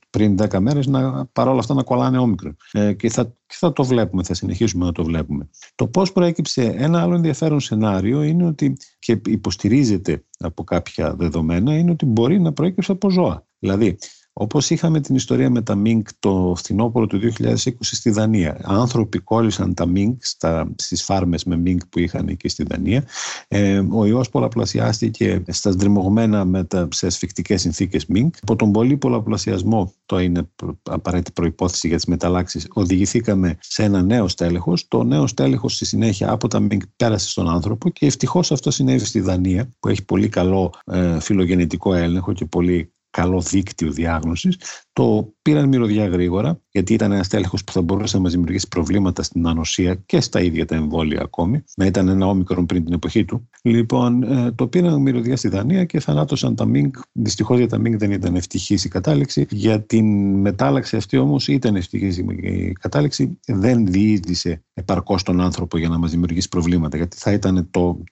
[0.10, 2.56] πριν 10 μέρες να παρόλα αυτά να κολλάνε όμικρο.
[2.72, 5.50] Ε, και, θα, και θα το βλέπουμε, θα συνεχίσουμε να το βλέπουμε.
[5.76, 11.92] Το πώς προέκυψε ένα άλλο ενδιαφέρον σενάριο είναι ότι και υποστηρίζεται από κάποια δεδομένα είναι
[11.92, 13.48] ότι μπορεί να προέκυψε από ζώα.
[13.60, 13.98] Δηλαδή,
[14.42, 18.60] όπως είχαμε την ιστορία με τα Μίνκ το φθινόπωρο του 2020 στη Δανία.
[18.64, 23.04] Άνθρωποι κόλλησαν τα Μίνκ στα, στις φάρμες με Μίνκ που είχαν εκεί στη Δανία.
[23.48, 28.36] Ε, ο ιός πολλαπλασιάστηκε στα στριμωγμένα με τα, σε ασφικτικές συνθήκες Μίνκ.
[28.42, 30.50] Από τον πολύ πολλαπλασιασμό, το είναι
[30.84, 34.88] απαραίτητη προϋπόθεση για τις μεταλλάξεις, οδηγηθήκαμε σε ένα νέο στέλεχος.
[34.88, 39.06] Το νέο στέλεχος στη συνέχεια από τα Μίνκ πέρασε στον άνθρωπο και ευτυχώς αυτό συνέβη
[39.06, 44.58] στη Δανία που έχει πολύ καλό ε, φιλογενετικό έλεγχο και πολύ καλό δίκτυο διάγνωσης,
[44.94, 49.24] το πήραν μυρωδιά γρήγορα, γιατί ήταν ένας τέλεχος που θα μπορούσε να μας δημιουργήσει προβλήματα
[49.24, 53.26] στην ανοσία και στα ίδια τα εμβόλια ακόμη, να ήταν ένα όμικρον πριν την εποχή
[53.26, 53.50] του.
[53.62, 56.96] Λοιπόν, ε, το πήραν μυρωδιά στη Δανία και θανάτωσαν τα Μίνκ.
[57.12, 59.46] Δυστυχώς για τα Μίνκ δεν ήταν ευτυχής η κατάληξη.
[59.50, 63.40] Για την μετάλλαξη αυτή όμως ήταν ευτυχής η κατάληξη.
[63.46, 68.04] Δεν διείσδησε επαρκώς τον άνθρωπο για να μας δημιουργήσει προβλήματα, γιατί θα ήταν το,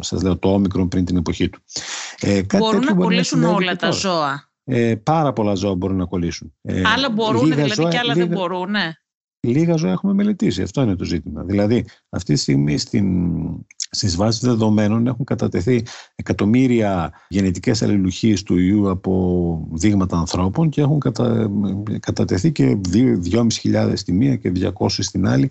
[0.00, 1.62] σας λέω το όμικρον πριν την εποχή του.
[2.20, 4.50] Ε, μπορούν να κολλήσουν όλα τα ζώα.
[4.64, 6.54] Ε, πάρα πολλά ζώα μπορούν να κολλήσουν.
[6.62, 8.70] Ε, άλλα μπορούν, δηλαδή ζώα, και άλλα λίγα, δεν μπορούν.
[8.70, 8.92] Ναι.
[9.40, 10.62] Λίγα ζώα έχουμε μελετήσει.
[10.62, 11.42] Αυτό είναι το ζήτημα.
[11.42, 13.34] Δηλαδή, αυτή τη στιγμή στην,
[13.94, 15.82] Στις βάσεις δεδομένων έχουν κατατεθεί
[16.14, 21.50] εκατομμύρια γενετικές αλληλουχίες του ιού από δείγματα ανθρώπων και έχουν κατα...
[22.00, 25.50] κατατεθεί και 2.500 στη μία και 200 στην άλλη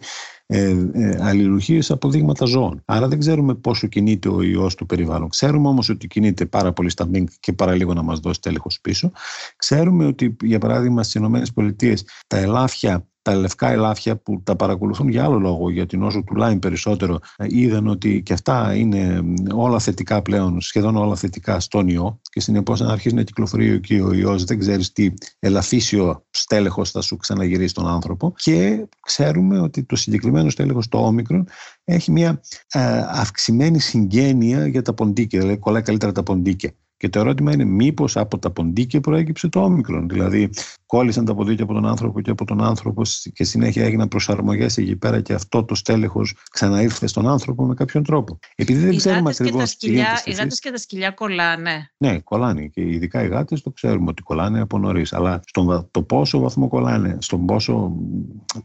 [0.53, 2.81] ε, ε, αλληλουχίες από δείγματα ζώων.
[2.85, 5.29] Άρα δεν ξέρουμε πόσο κινείται ο ιός του περιβάλλον.
[5.29, 9.11] Ξέρουμε όμως ότι κινείται πάρα πολύ στα μπινκ και παραλίγο να μας δώσει τέλεχος πίσω.
[9.55, 11.93] Ξέρουμε ότι για παράδειγμα στις ΗΠΑ
[12.27, 16.59] τα ελάφια τα λευκά ελάφια που τα παρακολουθούν για άλλο λόγο, γιατί όσο του Λάιν
[16.59, 19.21] περισσότερο, ε, είδαν ότι και αυτά είναι
[19.53, 24.01] όλα θετικά πλέον, σχεδόν όλα θετικά στον ιό και συνεπώς αν αρχίσει να κυκλοφορεί και
[24.01, 29.83] ο ιός δεν ξέρεις τι ελαφίσιο στέλεχος θα σου ξαναγυρίσει στον άνθρωπο και ξέρουμε ότι
[29.83, 31.47] το συγκεκριμένο στέλεχος, το όμικρον,
[31.83, 32.41] έχει μια
[32.71, 36.71] ε, αυξημένη συγγένεια για τα ποντίκια, δηλαδή κολλάει καλύτερα τα ποντίκια.
[37.01, 40.09] Και το ερώτημα είναι μήπως από τα ποντίκια προέκυψε το όμικρον.
[40.09, 40.49] Δηλαδή,
[40.85, 43.01] κόλλησαν τα ποντίκια από τον άνθρωπο και από τον άνθρωπο
[43.33, 48.03] και συνέχεια έγιναν προσαρμογές εκεί πέρα και αυτό το στέλεχος ξαναήρθε στον άνθρωπο με κάποιον
[48.03, 48.39] τρόπο.
[48.55, 49.77] Επειδή δεν οι ξέρουμε ακριβώς.
[49.79, 51.91] Οι γάτες και τα σκυλιά κολλάνε.
[51.97, 52.65] Ναι, κολλάνε.
[52.65, 55.13] Και ειδικά οι γάτες το ξέρουμε ότι κολλάνε από νωρίς.
[55.13, 57.91] Αλλά στον το πόσο βαθμό κολλάνε, στον πόσο,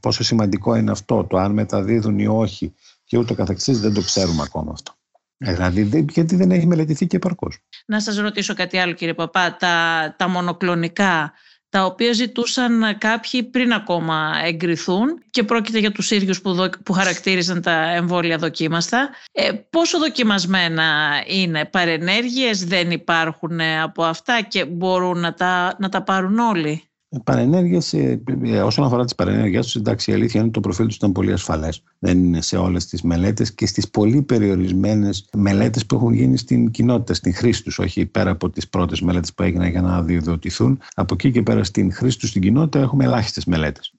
[0.00, 2.74] πόσο σημαντικό είναι αυτό, το αν μεταδίδουν ή όχι
[3.04, 4.94] και ούτω καθεξής δεν το ξέρουμε ακόμα αυτό.
[5.38, 7.58] Ε, δηλαδή, γιατί δεν έχει μελετηθεί και επαρκώς.
[7.86, 9.56] Να σας ρωτήσω κάτι άλλο κύριε Παπά.
[9.56, 11.32] Τα, τα μονοκλονικά
[11.68, 17.62] τα οποία ζητούσαν κάποιοι πριν ακόμα εγκριθούν και πρόκειται για τους ίδιους που, που χαρακτήριζαν
[17.62, 19.10] τα εμβόλια δοκίμαστα.
[19.32, 26.02] Ε, πόσο δοκιμασμένα είναι, παρενέργειες δεν υπάρχουν από αυτά και μπορούν να τα, να τα
[26.02, 26.82] πάρουν όλοι;
[27.24, 30.86] Παρενέργειε, ε, ε, όσον αφορά τις παρενέργειές τους, εντάξει, η αλήθεια είναι ότι το προφίλ
[30.86, 31.82] τους ήταν πολύ ασφαλές.
[31.98, 36.70] Δεν είναι σε όλες τις μελέτες και στις πολύ περιορισμένες μελέτες που έχουν γίνει στην
[36.70, 40.78] κοινότητα, στην χρήση τους, όχι πέρα από τις πρώτες μελέτες που έγιναν για να αδειοδοτηθούν.
[40.94, 43.94] Από εκεί και πέρα στην χρήση τους στην κοινότητα έχουμε ελάχιστες μελέτες.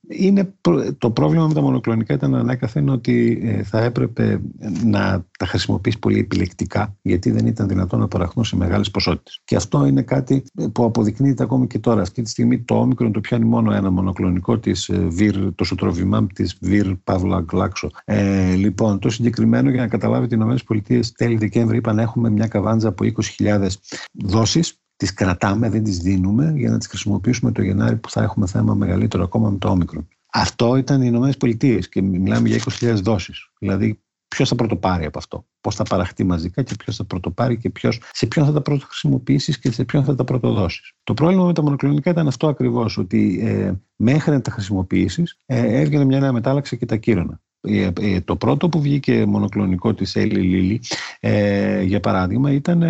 [0.97, 4.41] Το πρόβλημα με τα μονοκλονικά ήταν ανέκαθεν ότι ε, θα έπρεπε
[4.83, 9.41] να τα χρησιμοποιήσει πολύ επιλεκτικά, γιατί δεν ήταν δυνατόν να παραχθούν σε μεγάλες ποσότητες.
[9.45, 12.01] Και αυτό είναι κάτι που αποδεικνύεται ακόμη και τώρα.
[12.01, 16.27] Αυτή τη στιγμή το όμικρον το πιάνει μόνο ένα μονοκλονικό της ε, ΒΙΡ, το σωτροβιμάμ
[16.27, 17.89] της ΒΙΡ Παύλα Γκλάξο.
[18.05, 22.87] Ε, λοιπόν, το συγκεκριμένο για να καταλάβετε, οι ΗΠΑ τέλη Δεκέμβρη είπαν έχουμε μια καβάντζα
[22.87, 23.05] από
[23.37, 23.67] 20.000
[24.11, 28.47] δόσεις τις κρατάμε, δεν τις δίνουμε για να τις χρησιμοποιήσουμε το Γενάρη που θα έχουμε
[28.47, 30.07] θέμα μεγαλύτερο ακόμα με το όμικρον.
[30.31, 33.49] Αυτό ήταν οι Ηνωμένες Πολιτείες και μιλάμε για 20.000 δόσεις.
[33.59, 37.69] Δηλαδή ποιος θα πρωτοπάρει από αυτό, πώς θα παραχθεί μαζικά και ποιος θα πρωτοπάρει και
[37.69, 40.93] ποιος, σε ποιον θα τα πρωτοχρησιμοποιήσεις και σε ποιον θα τα πρωτοδώσεις.
[41.03, 45.79] Το πρόβλημα με τα μονοκλονικά ήταν αυτό ακριβώς, ότι ε, μέχρι να τα χρησιμοποιήσεις ε,
[45.81, 47.41] έβγαινε μια νέα μετάλλαξη και τα κύρωνα.
[47.61, 50.81] Ε, ε, το πρώτο που βγήκε μονοκλονικό της Έλλη Λίλη
[51.19, 52.81] ε, για παράδειγμα ήταν,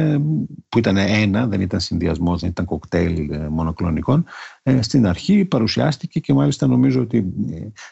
[0.70, 4.26] που ήταν ένα, δεν ήταν συνδυασμός, δεν ήταν κοκτέιλ μονοκλονικών
[4.80, 7.26] στην αρχή παρουσιάστηκε και μάλιστα νομίζω ότι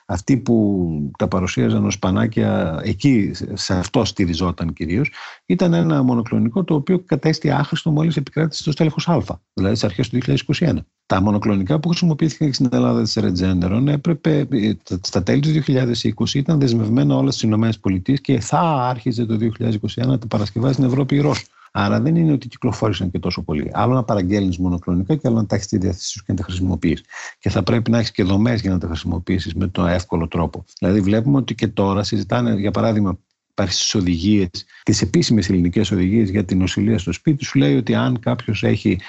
[0.05, 5.11] αυτοί που τα παρουσίαζαν ως πανάκια εκεί σε αυτό στηριζόταν κυρίως
[5.45, 9.21] ήταν ένα μονοκλονικό το οποίο κατέστη άχρηστο μόλις επικράτησε στο στέλεχος Α
[9.53, 10.17] δηλαδή στις αρχές του
[10.59, 14.47] 2021 τα μονοκλονικά που χρησιμοποιήθηκαν στην Ελλάδα της Ρετζέντερον έπρεπε
[15.01, 20.17] στα τέλη του 2020 ήταν δεσμευμένα όλα στι ΗΠΑ και θα άρχιζε το 2021 να
[20.17, 21.45] τα παρασκευάζει στην Ευρώπη η Ρώσ.
[21.77, 23.69] Άρα δεν είναι ότι κυκλοφόρησαν και τόσο πολύ.
[23.73, 26.43] Άλλο να παραγγέλνεις μονοκλονικά και άλλο να τα έχεις στη διάθεσή σου και να τα
[26.43, 27.03] χρησιμοποιείς.
[27.39, 30.65] Και θα πρέπει να έχεις και δομές για να τα χρησιμοποιήσεις με τον εύκολο τρόπο.
[30.79, 33.19] Δηλαδή, βλέπουμε ότι και τώρα συζητάνε, για παράδειγμα,
[33.51, 34.49] υπάρχει στις οδηγίες,
[34.83, 38.91] τις επίσημες ελληνικές οδηγίες για την νοσηλεία στο σπίτι, σου λέει ότι αν κάποιος έχει
[38.91, 38.99] ε,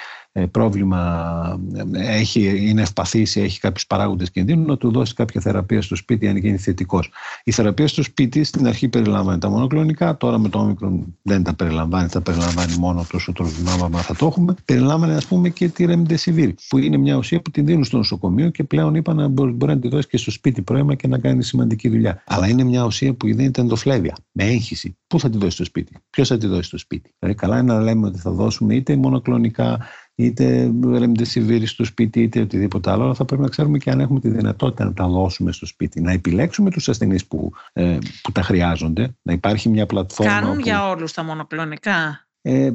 [0.50, 1.60] πρόβλημα
[1.92, 6.28] έχει, είναι ευπαθής ή έχει κάποιους παράγοντες κινδύνου να του δώσει κάποια θεραπεία στο σπίτι
[6.28, 7.10] αν γίνει θετικός.
[7.44, 11.54] Η θεραπεία στο σπίτι στην αρχή περιλαμβάνει τα μονοκλονικά, τώρα με το όμικρον δεν τα
[11.54, 14.54] περιλαμβάνει, θα περιλαμβάνει μόνο το σωτροβιμάμα θα το έχουμε.
[14.64, 18.50] Περιλάμβανε ας πούμε και τη Remdesivir που είναι μια ουσία που την δίνουν στο νοσοκομείο
[18.50, 21.18] και πλέον είπαν να μπορεί, μπορεί να τη δώσει και στο σπίτι πρόημα και να
[21.18, 22.22] κάνει σημαντική δουλειά.
[22.26, 24.96] Αλλά είναι μια ουσία που δίνεται ενδοφλέβεια, με έγχυση.
[25.06, 27.14] Πού θα τη δώσει στο σπίτι, ποιος θα τη δώσει στο σπίτι.
[27.18, 29.78] Δηλαδή καλά είναι να λέμε ότι θα δώσουμε είτε μονοκλονικά
[30.16, 34.20] είτε ρεμντεσιβίρι στο σπίτι, είτε οτιδήποτε άλλο, αλλά θα πρέπει να ξέρουμε και αν έχουμε
[34.20, 36.00] τη δυνατότητα να τα δώσουμε στο σπίτι.
[36.00, 40.32] Να επιλέξουμε τους ασθενείς που, ε, που τα χρειάζονται, να υπάρχει μια πλατφόρμα.
[40.32, 42.20] Κάνουν για όλους τα μονοκλονικά.
[42.42, 42.70] Ε,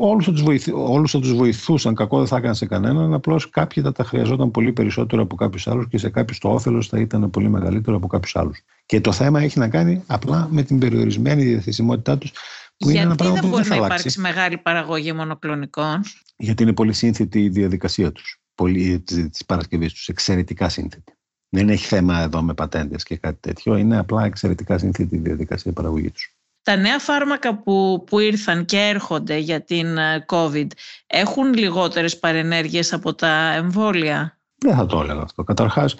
[0.00, 0.42] όλους, θα τους
[0.72, 4.50] όλους θα τους βοηθούσαν, κακό δεν θα έκανε σε κανέναν, απλώς κάποιοι θα τα χρειαζόταν
[4.50, 8.06] πολύ περισσότερο από κάποιους άλλους και σε κάποιους το όφελος θα ήταν πολύ μεγαλύτερο από
[8.06, 8.58] κάποιους άλλους.
[8.86, 13.06] Και το θέμα έχει να κάνει απλά με την περιορισμένη διαθεσιμότητά τους που Γιατί είναι
[13.06, 16.02] ένα πράγμα δεν που μπορεί να υπάρξει μεγάλη παραγωγή μονοκλονικών.
[16.36, 21.12] Γιατί είναι πολύ σύνθετη η διαδικασία τους, πολύ, της Παρασκευής τους, εξαιρετικά σύνθετη.
[21.48, 25.72] Δεν έχει θέμα εδώ με πατέντες και κάτι τέτοιο, είναι απλά εξαιρετικά σύνθετη η διαδικασία
[25.72, 26.36] παραγωγής τους.
[26.62, 30.66] Τα νέα φάρμακα που, που ήρθαν και έρχονται για την ε, COVID
[31.06, 35.44] έχουν λιγότερες παρενέργειες από τα εμβόλια; Δεν θα το έλεγα αυτό.
[35.44, 35.96] Καταρχάς,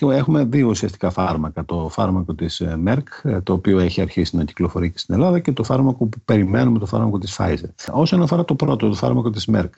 [0.00, 1.64] Έχουμε δύο ουσιαστικά φάρμακα.
[1.64, 5.52] Το φάρμακο της ε, Merck, το οποίο έχει αρχίσει να κυκλοφορεί και στην Ελλάδα και
[5.52, 7.68] το φάρμακο που περιμένουμε, το φάρμακο της Pfizer.
[7.92, 9.70] Όσον αφορά το πρώτο, το φάρμακο της Merck,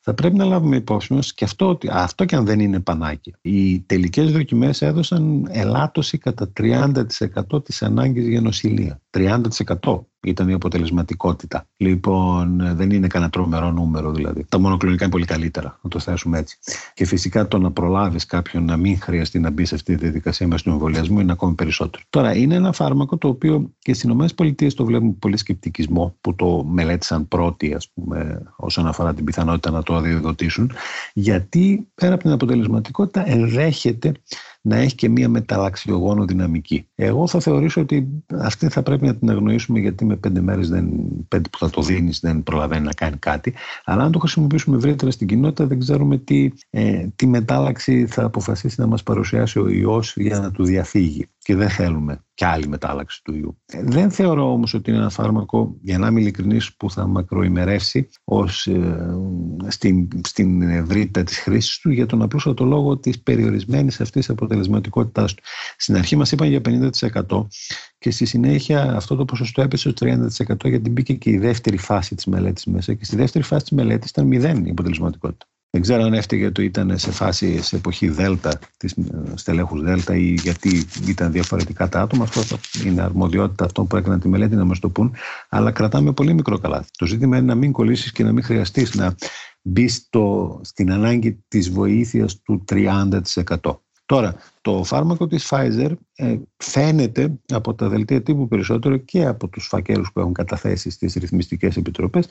[0.00, 3.34] θα πρέπει να λάβουμε υπόψη μας και αυτό, ότι αυτό και αν δεν είναι πανάκι.
[3.40, 9.00] Οι τελικές δοκιμές έδωσαν ελάττωση κατά 30% της ανάγκης για νοσηλεία.
[9.10, 9.38] 30%
[10.26, 11.66] ήταν η αποτελεσματικότητα.
[11.76, 14.44] Λοιπόν, δεν είναι κανένα τρομερό νούμερο δηλαδή.
[14.48, 16.58] Τα μονοκλονικά είναι πολύ καλύτερα, να το θέσουμε έτσι.
[16.94, 20.46] Και φυσικά το να προλάβεις κάποιον να μην χρειαστεί να μπει σε αυτή τη διαδικασία
[20.46, 22.02] με του εμβολιασμού είναι ακόμη περισσότερο.
[22.10, 26.64] Τώρα, είναι ένα φάρμακο το οποίο και στις ΗΠΑ το βλέπουμε πολύ σκεπτικισμό, που το
[26.64, 30.70] μελέτησαν πρώτοι, ας πούμε, όσον αφορά την πιθανότητα να το αδειοδοτήσουν,
[31.14, 34.12] γιατί πέρα από την αποτελεσματικότητα ενδέχεται
[34.66, 36.88] να έχει και μία μεταλλαξιογόνο δυναμική.
[36.94, 38.08] Εγώ θα θεωρήσω ότι
[38.38, 40.68] αυτή θα πρέπει να την αγνοήσουμε γιατί με πέντε μέρες,
[41.28, 43.54] πέντε που θα το δίνεις, δεν προλαβαίνει να κάνει κάτι.
[43.84, 48.80] Αλλά αν το χρησιμοποιήσουμε ευρύτερα στην κοινότητα, δεν ξέρουμε τι, ε, τι μετάλλαξη θα αποφασίσει
[48.80, 53.22] να μας παρουσιάσει ο ιός για να του διαφύγει και δεν θέλουμε κι άλλη μετάλλαξη
[53.24, 53.58] του ιού.
[53.66, 58.08] Ε, δεν θεωρώ όμως ότι είναι ένα φάρμακο, για να είμαι ειλικρινής, που θα μακροημερεύσει
[58.24, 59.16] ως, ε,
[59.66, 65.42] στην, στην ευρύτητα της χρήσης του για τον απλούστατο λόγο της περιορισμένης αυτής αποτελεσματικότητάς του.
[65.76, 67.46] Στην αρχή μας είπαν για 50%
[67.98, 72.14] και στη συνέχεια αυτό το ποσοστό έπεσε στο 30% γιατί μπήκε και η δεύτερη φάση
[72.14, 75.46] της μελέτης μέσα και στη δεύτερη φάση της μελέτης ήταν μηδέν η αποτελεσματικότητα.
[75.76, 79.02] Δεν ξέρω αν έφταιγε το ήταν σε φάση, σε εποχή Δέλτα, της ε,
[79.34, 82.24] στελέχους Δέλτα ή γιατί ήταν διαφορετικά τα άτομα.
[82.24, 82.56] Αυτό
[82.86, 85.14] είναι αρμοδιότητα αυτών που έκαναν τη μελέτη να μας το πούν.
[85.48, 86.90] Αλλά κρατάμε πολύ μικρό καλάθι.
[86.98, 89.14] Το ζήτημα είναι να μην κολλήσεις και να μην χρειαστείς να
[89.62, 89.88] μπει
[90.60, 93.20] στην ανάγκη της βοήθειας του 30%.
[94.06, 99.66] Τώρα, το φάρμακο της Pfizer ε, φαίνεται από τα δελτία τύπου περισσότερο και από τους
[99.66, 102.28] φακέλους που έχουν καταθέσει στις ρυθμιστικές επιτροπές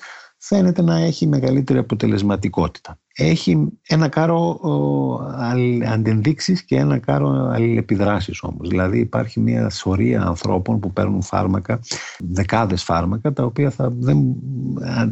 [0.48, 3.00] φαίνεται να έχει μεγαλύτερη αποτελεσματικότητα.
[3.18, 4.60] Έχει ένα κάρο
[5.92, 8.70] αντενδείξεις και ένα κάρο αλληλεπιδράσεις όμως.
[8.70, 11.80] Δηλαδή υπάρχει μια σωρία ανθρώπων που παίρνουν φάρμακα,
[12.20, 14.36] δεκάδες φάρμακα, τα οποία, θα, δεν,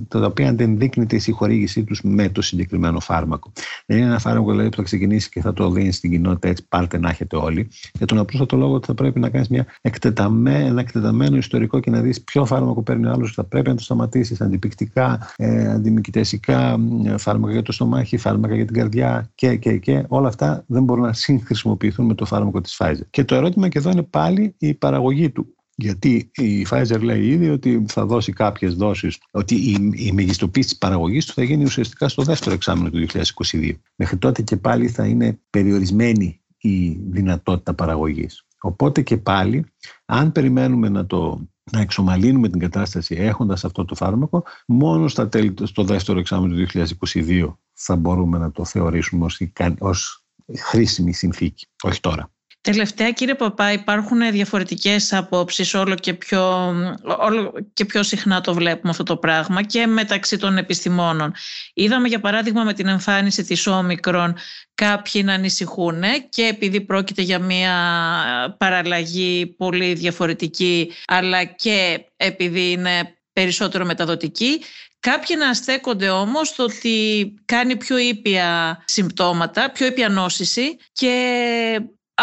[0.07, 3.51] τα οποία αντενδείκνεται η συγχορήγησή τους με το συγκεκριμένο φάρμακο.
[3.85, 6.65] Δεν είναι ένα φάρμακο δηλαδή, που θα ξεκινήσει και θα το δίνει στην κοινότητα έτσι
[6.69, 7.67] πάρτε να έχετε όλοι.
[7.93, 12.23] Για τον απλούστατο λόγο ότι θα πρέπει να κάνεις ένα εκτεταμένο ιστορικό και να δεις
[12.23, 14.41] ποιο φάρμακο παίρνει ο άλλος θα πρέπει να το σταματήσεις.
[14.41, 16.77] Αντιπικτικά, ε, αντιμικητέσικα,
[17.17, 20.05] φάρμακα για το στομάχι, φάρμακα για την καρδιά και, και, και.
[20.07, 23.05] Όλα αυτά δεν μπορούν να συγχρησιμοποιηθούν με το φάρμακο της Pfizer.
[23.09, 25.55] Και το ερώτημα και εδώ είναι πάλι η παραγωγή του.
[25.75, 30.77] Γιατί η Pfizer λέει ήδη ότι θα δώσει κάποιες δόσεις, ότι η, η μεγιστοποίηση της
[30.77, 33.05] παραγωγής του θα γίνει ουσιαστικά στο δεύτερο εξάμεινο του
[33.51, 33.71] 2022.
[33.95, 38.45] Μέχρι τότε και πάλι θα είναι περιορισμένη η δυνατότητα παραγωγής.
[38.65, 39.65] Οπότε και πάλι,
[40.05, 45.53] αν περιμένουμε να το να εξομαλύνουμε την κατάσταση έχοντας αυτό το φάρμακο, μόνο στα τέλη,
[45.63, 49.39] στο δεύτερο εξάμεινο του 2022 θα μπορούμε να το θεωρήσουμε ως,
[49.79, 50.25] ως
[50.57, 52.31] χρήσιμη συνθήκη, όχι τώρα.
[52.63, 56.73] Τελευταία κύριε Παπά υπάρχουν διαφορετικές απόψεις όλο και, πιο,
[57.19, 61.33] όλο και πιο συχνά το βλέπουμε αυτό το πράγμα και μεταξύ των επιστημόνων.
[61.73, 64.35] Είδαμε για παράδειγμα με την εμφάνιση της όμικρον
[64.75, 67.75] κάποιοι να ανησυχούν και επειδή πρόκειται για μια
[68.57, 74.61] παραλλαγή πολύ διαφορετική αλλά και επειδή είναι περισσότερο μεταδοτική
[74.99, 81.13] Κάποιοι να στέκονται όμως στο ότι κάνει πιο ήπια συμπτώματα, πιο ήπια νόσηση και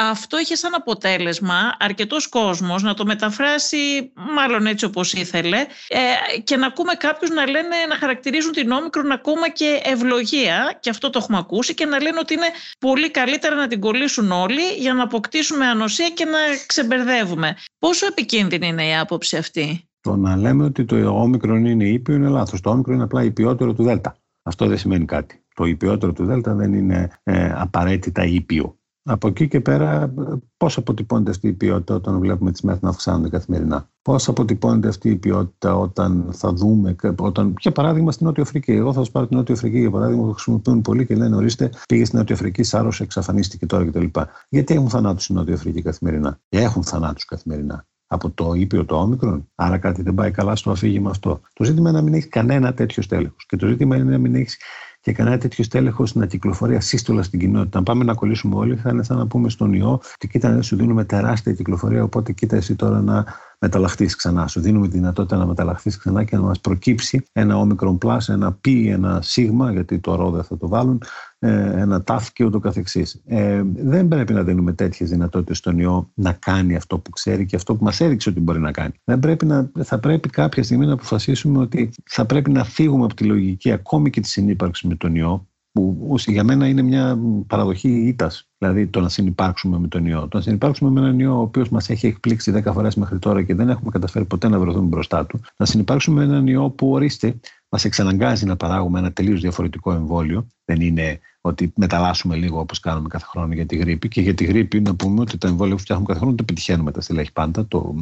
[0.08, 5.56] αυτό είχε σαν αποτέλεσμα αρκετός κόσμος να το μεταφράσει μάλλον έτσι όπως ήθελε
[5.88, 10.90] ε, και να ακούμε κάποιους να λένε να χαρακτηρίζουν την όμικρον ακόμα και ευλογία και
[10.90, 12.48] αυτό το έχουμε ακούσει και να λένε ότι είναι
[12.78, 17.56] πολύ καλύτερα να την κολλήσουν όλοι για να αποκτήσουμε ανοσία και να ξεμπερδεύουμε.
[17.78, 22.28] Πόσο επικίνδυνη είναι η άποψη αυτή; Το να λέμε ότι το όμικρον είναι ήπιο είναι
[22.28, 22.60] λάθος.
[22.60, 24.16] Το όμικρον είναι απλά υπιότερο του Δέλτα.
[24.42, 25.44] Αυτό δεν σημαίνει κάτι.
[25.54, 28.79] Το υπιότερο του Δέλτα δεν είναι ε, απαραίτητα ήπιο.
[29.02, 30.14] Από εκεί και πέρα,
[30.56, 35.10] πώς αποτυπώνεται αυτή η ποιότητα όταν βλέπουμε τις μέρες να αυξάνονται καθημερινά; Πώς αποτυπώνεται αυτή
[35.10, 38.72] η ποιότητα όταν θα δούμε, όταν, για παράδειγμα, στην Νότια Αφρική.
[38.72, 41.70] Εγώ θα σας πάρω την Νότια Αφρική για παράδειγμα, που χρησιμοποιούν πολύ και λένε: Ορίστε,
[41.88, 44.04] πήγε στην Νότια Αφρική, σάρωσε, εξαφανίστηκε τώρα κτλ.
[44.48, 49.48] Γιατί έχουν θανάτους στην Νότια Αφρική καθημερινά; Έχουν θανάτους καθημερινά από το ήπιο το όμικρον;
[49.54, 51.40] Άρα κάτι δεν πάει καλά στο αφήγημα αυτό.
[51.52, 53.46] Το ζήτημα είναι να μην έχει κανένα τέτοιο στέλεχος.
[53.46, 54.58] Και το ζήτημα είναι να μην έχεις
[55.00, 57.78] και κανένα τέτοιο στέλεχος να κυκλοφορεί ασύστολα στην κοινότητα.
[57.78, 60.62] Αν πάμε να κολλήσουμε όλοι, θα είναι σαν να πούμε στον ιό ότι κοίτα, δεν
[60.62, 62.02] σου δίνουμε τεράστια κυκλοφορία.
[62.02, 63.24] Οπότε κοίτα εσύ τώρα να
[63.60, 64.46] μεταλλαχθείς ξανά.
[64.46, 68.52] Σου δίνουμε τη δυνατότητα να μεταλλαχθείς ξανά και να μας προκύψει ένα όμικρον plus, ένα
[68.52, 72.58] π, ένα σίγμα, γιατί το ρο δεν θα το βάλουν, ε, ένα τάφ και ούτω
[72.58, 73.22] καθεξής.
[73.26, 77.56] Ε, δεν πρέπει να δίνουμε τέτοιες δυνατότητες στον ιό να κάνει αυτό που ξέρει και
[77.56, 78.92] αυτό που μας έδειξε ότι μπορεί να κάνει.
[79.04, 83.14] Δεν πρέπει να, θα πρέπει κάποια στιγμή να αποφασίσουμε ότι θα πρέπει να φύγουμε από
[83.14, 87.88] τη λογική ακόμη και της συνύπαρξης με τον ιό που για μένα είναι μια παραδοχή
[87.88, 88.30] ήττα.
[88.58, 90.28] Δηλαδή το να συνεπάρξουμε με τον ιό.
[90.28, 93.42] Το να συνεπάρξουμε με έναν ιό ο οποίος μας έχει εκπλήξει 10 φορές μέχρι τώρα
[93.42, 95.40] και δεν έχουμε καταφέρει ποτέ να βρεθούμε μπροστά του.
[95.56, 97.34] Να συνεπάρξουμε με έναν ιό που ορίστε
[97.70, 100.46] μας εξαναγκάζει να παράγουμε ένα τελείως διαφορετικό εμβόλιο.
[100.64, 104.08] Δεν είναι ότι μεταλλάσσουμε λίγο όπως κάνουμε κάθε χρόνο για τη γρήπη.
[104.08, 106.90] Και για τη γρήπη να πούμε ότι τα εμβόλια που φτιάχνουμε κάθε χρόνο το πετυχαίνουμε
[106.90, 107.66] τα στελέχη πάντα.
[107.66, 107.94] Το,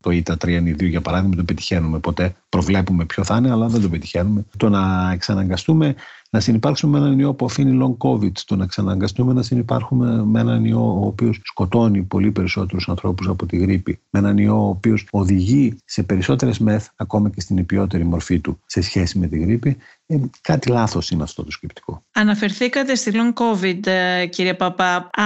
[0.00, 2.36] το ΙΤΑ 3 2 για παράδειγμα το πετυχαίνουμε ποτέ.
[2.48, 4.44] Προβλέπουμε ποιο θα είναι, αλλά δεν το πετυχαίνουμε.
[4.56, 5.94] Το να εξαναγκαστούμε
[6.30, 10.40] να συνεπάρξουμε με έναν ιό που αφήνει long COVID, το να ξαναγκαστούμε να συνεπάρχουμε με
[10.40, 14.68] έναν ιό ο οποίος σκοτώνει πολύ περισσότερους ανθρώπους από τη γρήπη, με έναν ιό ο
[14.68, 19.38] οποίος οδηγεί σε περισσότερες μεθ, ακόμα και στην υπιότερη μορφή του σε σχέση με τη
[19.38, 22.04] γρήπη, ε, κάτι λάθος είναι αυτό το σκεπτικό.
[22.12, 24.96] Αναφερθήκατε στη long COVID, ε, κύριε Παπά.
[24.96, 25.22] Α,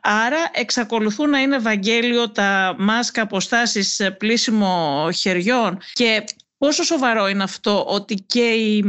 [0.00, 6.24] άρα εξακολουθούν να είναι Ευαγγέλιο τα μάσκα αποστάσει πλήσιμο χεριών και
[6.58, 8.84] πόσο σοβαρό είναι αυτό ότι και οι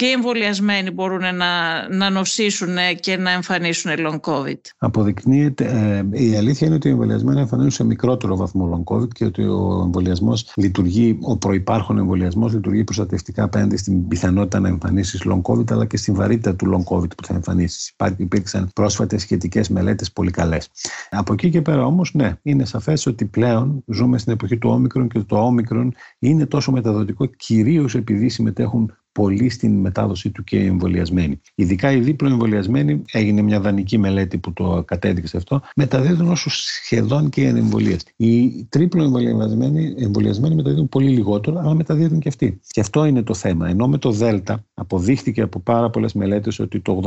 [0.00, 4.60] και οι εμβολιασμένοι μπορούν να, να νοσήσουν και να εμφανίσουν long COVID.
[4.78, 5.64] Αποδεικνύεται,
[6.12, 9.42] ε, η αλήθεια είναι ότι οι εμβολιασμένοι εμφανίζουν σε μικρότερο βαθμό long COVID και ότι
[9.42, 15.72] ο εμβολιασμός λειτουργεί, ο προπάρχον εμβολιασμός λειτουργεί προστατευτικά απέναντι στην πιθανότητα να εμφανίσεις long COVID
[15.72, 17.94] αλλά και στην βαρύτητα του long COVID που θα εμφανίσεις.
[18.16, 20.68] Υπήρξαν πρόσφατες σχετικές μελέτες πολύ καλές.
[21.10, 25.08] Από εκεί και πέρα όμως, ναι, είναι σαφές ότι πλέον ζούμε στην εποχή του όμικρον
[25.08, 30.66] και το όμικρον είναι τόσο μεταδοτικό κυρίως επειδή συμμετέχουν πολύ στην μετάδοσή του και οι
[30.66, 31.40] εμβολιασμένοι.
[31.54, 37.28] Ειδικά οι δίπλο εμβολιασμένοι, έγινε μια δανεική μελέτη που το κατέδειξε αυτό, μεταδίδουν όσο σχεδόν
[37.28, 37.96] και οι ανεμβολίε.
[38.16, 42.60] Οι τρίπλο εμβολιασμένοι, εμβολιασμένοι μεταδίδουν πολύ λιγότερο, αλλά μεταδίδουν και αυτοί.
[42.66, 43.68] Και αυτό είναι το θέμα.
[43.68, 47.00] Ενώ με το ΔΕΛΤΑ αποδείχθηκε από πάρα πολλές μελέτες ότι το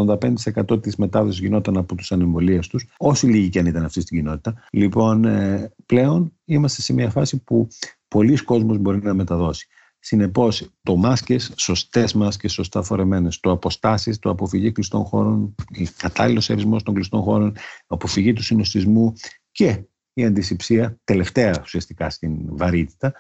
[0.70, 4.18] 85% της μετάδοσης γινόταν από τους ανεμβολίες τους, όσοι λίγοι και αν ήταν αυτή στην
[4.18, 4.54] κοινότητα.
[4.72, 7.68] Λοιπόν, ε, πλέον είμαστε σε μια φάση που
[8.08, 9.68] πολλοί κόσμος μπορεί να μεταδώσει.
[10.06, 15.56] Συνεπώς, το μάσκες, σωστές μάσκες, σωστά φορεμένες, το αποστάσεις, το αποφυγή κλειστών χώρων,
[15.98, 17.56] κατάλληλος ερισμό των κλειστών χώρων,
[17.88, 19.14] αποφυγή του συνοστισμού
[19.52, 19.84] και
[20.14, 23.14] η αντισηψία, τελευταία ουσιαστικά στην βαρύτητα,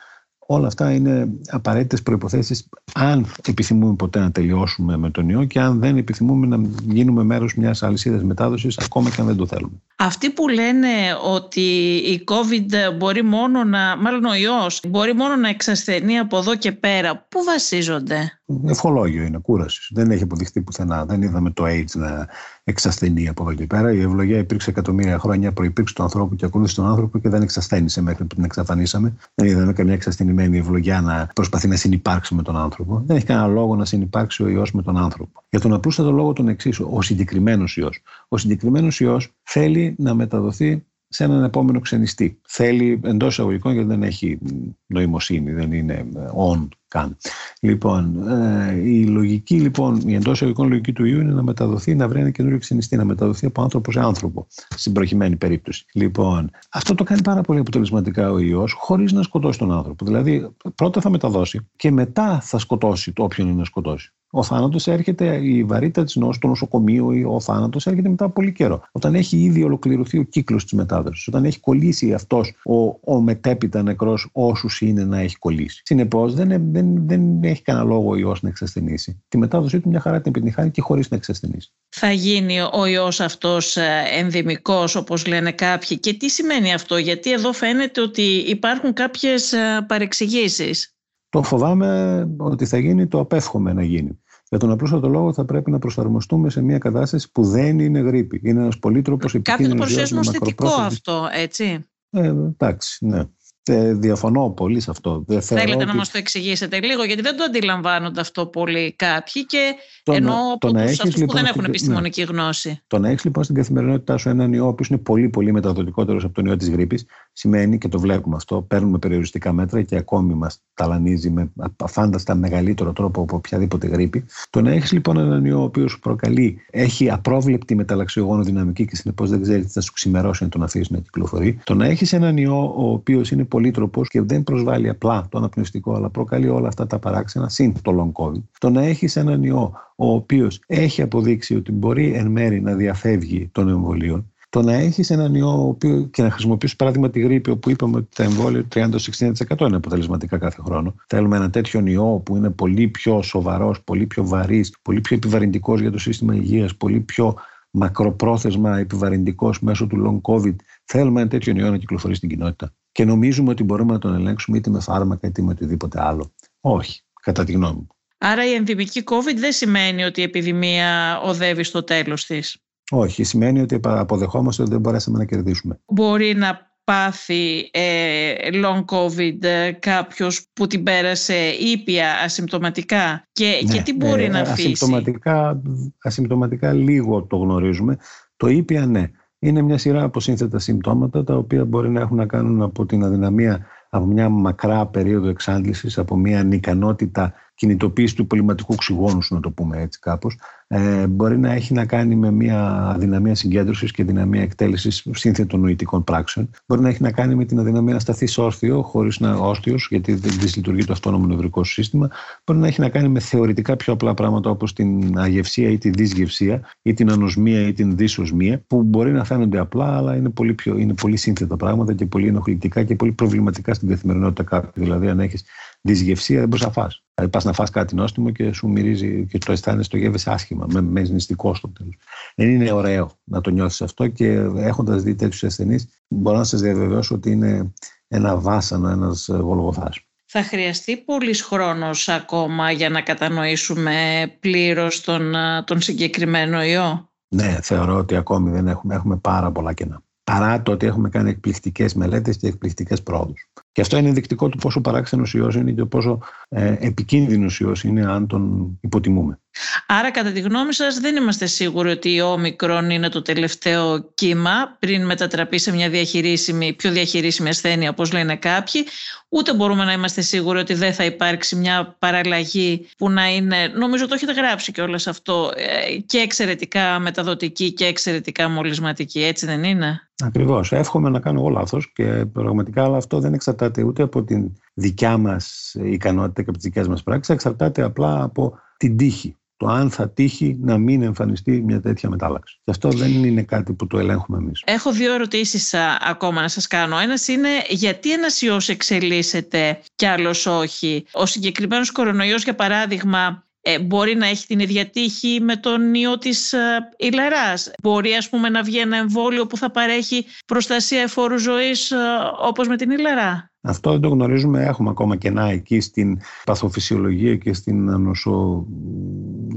[0.53, 5.79] Όλα αυτά είναι απαραίτητες προποθέσει αν επιθυμούμε ποτέ να τελειώσουμε με τον ιό και αν
[5.79, 9.81] δεν επιθυμούμε να γίνουμε μέρος μιας αλυσίδας μετάδοσης, ακόμα και αν δεν το θέλουμε.
[9.95, 10.87] Αυτοί που λένε
[11.33, 11.61] ότι
[11.95, 16.71] η COVID μπορεί μόνο να, μάλλον ο ιός, μπορεί μόνο να εξασθενεί από εδώ και
[16.71, 19.89] πέρα, πού βασίζονται; Ευχολόγιο είναι, κούρασης.
[19.93, 21.05] Δεν έχει αποδειχθεί πουθενά.
[21.05, 22.27] Δεν είδαμε το AIDS να
[22.63, 23.93] εξασθενεί από εδώ και πέρα.
[23.93, 28.01] Η ευλογία υπήρξε εκατομμύρια χρόνια, προπήρξε του ανθρώπου και ακολούθησε τον άνθρωπο και δεν εξασθένησε
[28.01, 29.15] μέχρι που την εξαφανίσαμε.
[29.35, 33.03] Δεν είδαμε καμιά εξασθενημένη ευλογία να προσπαθεί να συνεπάρξει με τον άνθρωπο.
[33.05, 35.43] Δεν έχει κανένα λόγο να συνεπάρξει ο ιό με τον άνθρωπο.
[35.49, 37.89] Για τον απλούστατο λόγο τον εξής, ο συγκεκριμένος ιό.
[38.27, 40.83] Ο συγκεκριμένος ιό θέλει να μεταδοθεί
[41.13, 42.39] σε έναν επόμενο ξενιστή.
[42.47, 44.39] Θέλει εντός εισαγωγικών γιατί δεν έχει
[44.85, 46.05] νοημοσύνη, δεν είναι
[46.49, 47.17] on καν.
[47.61, 49.02] Λοιπόν, ε, η
[49.49, 52.59] λογική λοιπόν, η εντός εισαγωγικών λογική του ιού είναι να μεταδοθεί, να βρει ένα καινούριο
[52.59, 55.85] ξενιστή, να μεταδοθεί από άνθρωπο σε άνθρωπο, στην προκειμένη περίπτωση.
[55.93, 60.05] Λοιπόν, αυτό το κάνει πάρα πολύ αποτελεσματικά ο ιός, χωρίς να σκοτώσει τον άνθρωπο.
[60.05, 64.13] Δηλαδή, πρώτα θα μεταδώσει και μετά θα σκοτώσει το όποιον είναι να σκοτώσει.
[64.35, 68.33] Ο θάνατος έρχεται, η βαρύτητα της νόσου, το νοσοκομείο ή ο θάνατος έρχεται μετά από
[68.33, 68.83] πολύ καιρό.
[68.91, 73.83] Όταν έχει ήδη ολοκληρωθεί ο κύκλος της μετάδοσης, όταν έχει κολλήσει αυτός ο, ο μετέπειτα
[73.83, 75.81] νεκρός όσους είναι να έχει κολλήσει.
[75.85, 79.23] Συνεπώς δεν, δεν, δεν έχει κανένα λόγο ο ιός να εξασθενήσει.
[79.27, 81.71] Τη μετάδοσή του μια χαρά την επιτυχάνει και χωρίς να εξασθενήσει.
[81.89, 85.99] Θα γίνει ο ιός αυτός ε, ενδημικός, όπως λένε κάποιοι.
[85.99, 89.53] Και τι σημαίνει αυτό, Γιατί εδώ φαίνεται ότι υπάρχουν κάποιες
[89.87, 90.87] παρεξηγήσεις.
[91.29, 94.19] Το φοβάμαι ότι θα γίνει, το απέφχομαι να γίνει.
[94.53, 98.41] Για τον απλούστατο λόγο θα πρέπει να προσαρμοστούμε σε μια κατάσταση που δεν είναι γρήπη.
[98.43, 99.71] Είναι ένας πολύτροπος επικίνδυνος.
[99.71, 101.85] Κάποιοι το παρουσιάζουν ω θετικό αυτό, έτσι.
[102.09, 103.23] Ε, εντάξει, ναι.
[103.65, 105.23] Ε, διαφωνώ πολύ σε αυτό.
[105.27, 105.85] Δεν Θέλετε ότι...
[105.85, 110.33] να μας το εξηγήσετε λίγο, γιατί δεν το αντιλαμβάνονται αυτό πολύ κάποιοι και το ενώ
[110.53, 111.65] από τους αυτούς λοιπόν, που δεν έχουν στην...
[111.65, 112.27] επιστημονική ναι.
[112.27, 112.81] γνώση.
[112.87, 116.33] Το να έχεις λοιπόν στην καθημερινότητά σου έναν ιό, ο είναι πολύ πολύ μεταδοτικότερος από
[116.33, 120.61] τον ιό της γρήπης, σημαίνει και το βλέπουμε αυτό, παίρνουμε περιοριστικά μέτρα και ακόμη μας
[120.73, 121.51] ταλανίζει με
[121.83, 124.25] αφάνταστα μεγαλύτερο τρόπο από οποιαδήποτε γρήπη.
[124.49, 128.95] Το να έχεις λοιπόν έναν ιό ο οποίος σου προκαλεί, έχει απρόβλεπτη μεταλλαξιογόνο δυναμική και
[128.95, 131.59] συνεπώς δεν ξέρει τι θα σου ξημερώσει να τον αφήσει να κυκλοφορεί.
[131.63, 135.93] Το να έχεις έναν ιό ο οποίος είναι πολύτροπος και δεν προσβάλλει απλά το αναπνευστικό,
[135.93, 138.41] αλλά προκαλεί όλα αυτά τα παράξενα, συν το long COVID.
[138.59, 143.49] Το να έχεις έναν ιό ο οποίος έχει αποδείξει ότι μπορεί εν μέρη να διαφεύγει
[143.51, 147.69] των εμβολίων, το να έχεις έναν ιό οποίος, και να χρησιμοποιήσεις παράδειγμα τη γρήπη, όπου
[147.69, 150.95] είπαμε ότι τα εμβόλια 30-60% είναι αποτελεσματικά κάθε χρόνο.
[151.07, 155.81] Θέλουμε ένα τέτοιο ιό που είναι πολύ πιο σοβαρός, πολύ πιο βαρύς, πολύ πιο επιβαρυντικός
[155.81, 157.35] για το σύστημα υγείας, πολύ πιο
[157.71, 160.55] μακροπρόθεσμα επιβαρυντικός μέσω του long COVID.
[160.85, 164.57] Θέλουμε ένα τέτοιο ιό να κυκλοφορεί στην κοινότητα και νομίζουμε ότι μπορούμε να τον ελέγξουμε
[164.57, 166.33] είτε με φάρμακα είτε με οτιδήποτε άλλο.
[166.61, 167.87] Όχι, κατά τη γνώμη μου.
[168.17, 172.57] Άρα η ενδημική COVID δεν σημαίνει ότι η επιδημία οδεύει στο τέλος της.
[172.91, 175.79] Όχι, σημαίνει ότι αποδεχόμαστε ότι δεν μπορέσαμε να κερδίσουμε.
[175.85, 183.75] Μπορεί να πάθει ε, long covid ε, κάποιος που την πέρασε ήπια ασυμπτωματικά και, και
[183.75, 185.61] ναι, τι μπορεί ε, να αφήσει; Ασυμπτωματικά,
[186.03, 187.97] ασυμπτωματικά λίγο το γνωρίζουμε.
[188.37, 189.09] Το ήπια ναι.
[189.45, 193.03] Είναι μια σειρά από σύνθετα συμπτώματα τα οποία μπορεί να έχουν να κάνουν από την
[193.03, 199.51] αδυναμία από μια μακρά περίοδο εξάντλησης, από μια ανικανότητα κινητοποίηση του πολυματικού οξυγόνου, να το
[199.51, 200.37] πούμε έτσι κάπως,
[200.67, 206.03] ε, μπορεί να έχει να κάνει με μια αδυναμία συγκέντρωσης και δυναμία εκτέλεσης σύνθετων νοητικών
[206.03, 206.49] πράξεων.
[206.65, 210.13] Μπορεί να έχει να κάνει με την αδυναμία να σταθεί όρθιο, χωρίς να όρθιος, γιατί
[210.13, 212.09] δεν λειτουργεί το αυτόνομο νευρικό σύστημα.
[212.45, 215.89] Μπορεί να έχει να κάνει με θεωρητικά πιο απλά πράγματα όπως την αγευσία ή τη
[215.89, 220.53] δυσγευσία ή την ανοσμία ή την δυσοσμία, που μπορεί να φαίνονται απλά, αλλά είναι πολύ,
[220.53, 224.83] πιο, είναι πολύ σύνθετα πράγματα και πολύ ενοχλητικά και πολύ προβληματικά στην καθημερινότητα κάποιου.
[224.83, 225.43] Δηλαδή, αν έχεις
[225.81, 227.02] δυσγευσία δεν μπορείς να φας.
[227.15, 230.65] Δηλαδή πας να φας κάτι νόστιμο και σου μυρίζει και το αισθάνεσαι, το γεύεσαι άσχημα,
[230.71, 231.95] με, με νηστικό στο τέλος.
[232.35, 236.61] Δεν είναι ωραίο να το νιώθεις αυτό και έχοντας δει τέτοιους ασθενείς, μπορώ να σας
[236.61, 237.73] διαβεβαιώσω ότι είναι
[238.07, 239.99] ένα βάσανο, ένας γολγοθάς.
[240.25, 245.33] Θα χρειαστεί πολύς χρόνος ακόμα για να κατανοήσουμε πλήρως τον,
[245.65, 250.03] τον συγκεκριμένο ιό; Ναι, θεωρώ ότι ακόμη δεν έχουμε, έχουμε πάρα πολλά κενά.
[250.23, 253.51] Παρά το ότι έχουμε κάνει εκπληκτικές μελέτες και εκπληκτικές πρόοδους.
[253.73, 256.19] Και αυτό είναι ενδεικτικό του πόσο παράξενος ιός είναι και πόσο
[256.49, 259.39] ε, επικίνδυνος ιός είναι αν τον υποτιμούμε.
[259.87, 264.75] Άρα, κατά τη γνώμη σας, δεν είμαστε σίγουροι ότι η όμικρον είναι το τελευταίο κύμα
[264.79, 268.85] πριν μετατραπεί σε μια διαχειρίσιμη, πιο διαχειρίσιμη ασθένεια, όπως λένε κάποιοι.
[269.29, 274.07] Ούτε μπορούμε να είμαστε σίγουροι ότι δεν θα υπάρξει μια παραλλαγή που να είναι, νομίζω
[274.07, 279.23] το έχετε γράψει και όλο αυτό, ε, και εξαιρετικά μεταδοτική και εξαιρετικά μολυσματική.
[279.23, 280.71] Έτσι δεν είναι; Ακριβώς.
[280.71, 285.17] Εύχομαι να κάνω εγώ λάθος και πραγματικά αλλά αυτό δεν εξαρτάται ούτε από την δικιά
[285.17, 289.37] μας ικανότητα και από τις δικές μας πράξεις, εξαρτάται απλά από την τύχη.
[289.57, 292.59] Το αν θα τύχει να μην εμφανιστεί μια τέτοια μετάλλαξη.
[292.63, 294.61] Και αυτό δεν είναι κάτι που το ελέγχουμε εμείς.
[294.65, 296.99] Έχω δύο ερωτήσεις ακόμα να σας κάνω.
[296.99, 303.79] Ένας είναι γιατί ένας ιός εξελίσσεται κι άλλος όχι; Ο συγκεκριμένος κορονοϊός, για παράδειγμα, ε,
[303.79, 307.71] μπορεί να έχει την ίδια τύχη με τον ιό της ε, ηλαράς.
[307.81, 311.97] Μπορεί ας πούμε να βγει ένα εμβόλιο που θα παρέχει προστασία εφόρου ζωής ε,
[312.41, 313.52] όπως με την ηλαρά.
[313.65, 314.63] Αυτό δεν το γνωρίζουμε.
[314.63, 317.89] Έχουμε ακόμα κενά εκεί στην παθοφυσιολογία και στην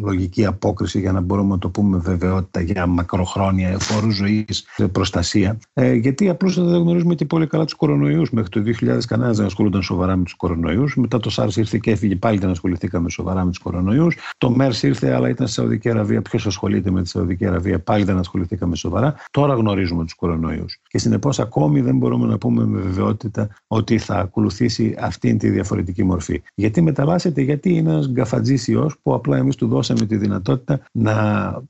[0.07, 5.59] νοσολογική απόκριση για να μπορούμε να το πούμε βεβαιότητα για μακροχρόνια εφόρου ζωής προστασία.
[5.72, 8.30] Ε, γιατί απλώς δεν γνωρίζουμε και πολύ καλά τους κορονοϊούς.
[8.30, 10.96] Μέχρι το 2000 κανένας δεν ασχολούνταν σοβαρά με τους κορονοϊούς.
[10.96, 14.16] Μετά το SARS ήρθε και έφυγε πάλι δεν ασχοληθήκαμε σοβαρά με τους κορονοϊούς.
[14.38, 16.22] Το MERS ήρθε αλλά ήταν στη Σαουδική Αραβία.
[16.22, 19.14] Ποιος ασχολείται με τη Σαουδική Αραβία, πάλι δεν ασχοληθήκαμε σοβαρά.
[19.30, 20.78] Τώρα γνωρίζουμε τους κορονοϊούς.
[20.88, 26.04] Και συνεπώς ακόμη δεν μπορούμε να πούμε με βεβαιότητα ότι θα ακολουθήσει αυτήν τη διαφορετική
[26.04, 26.42] μορφή.
[26.54, 31.14] Γιατί μεταλλάσσεται, γιατί είναι ένας γκαφατζής ιός που απλά εμείς του δώσαμε τη δυνατότητα να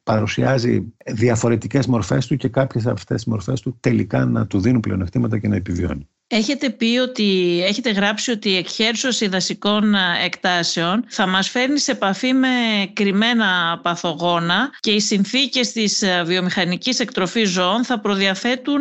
[0.02, 4.80] παρουσιάζει διαφορετικές μορφές του και κάποιες από αυτές τις μορφές του τελικά να του δίνουν
[4.80, 6.08] πλεονεκτήματα και να επιβιώνει.
[6.28, 12.32] Έχετε πει ότι, έχετε γράψει ότι η εκχέρσωση δασικών εκτάσεων θα μας φέρνει σε επαφή
[12.32, 12.48] με
[12.92, 18.80] κρυμμένα παθογόνα και οι συνθήκες της βιομηχανικής εκτροφής ζώων θα προδιαθέτουν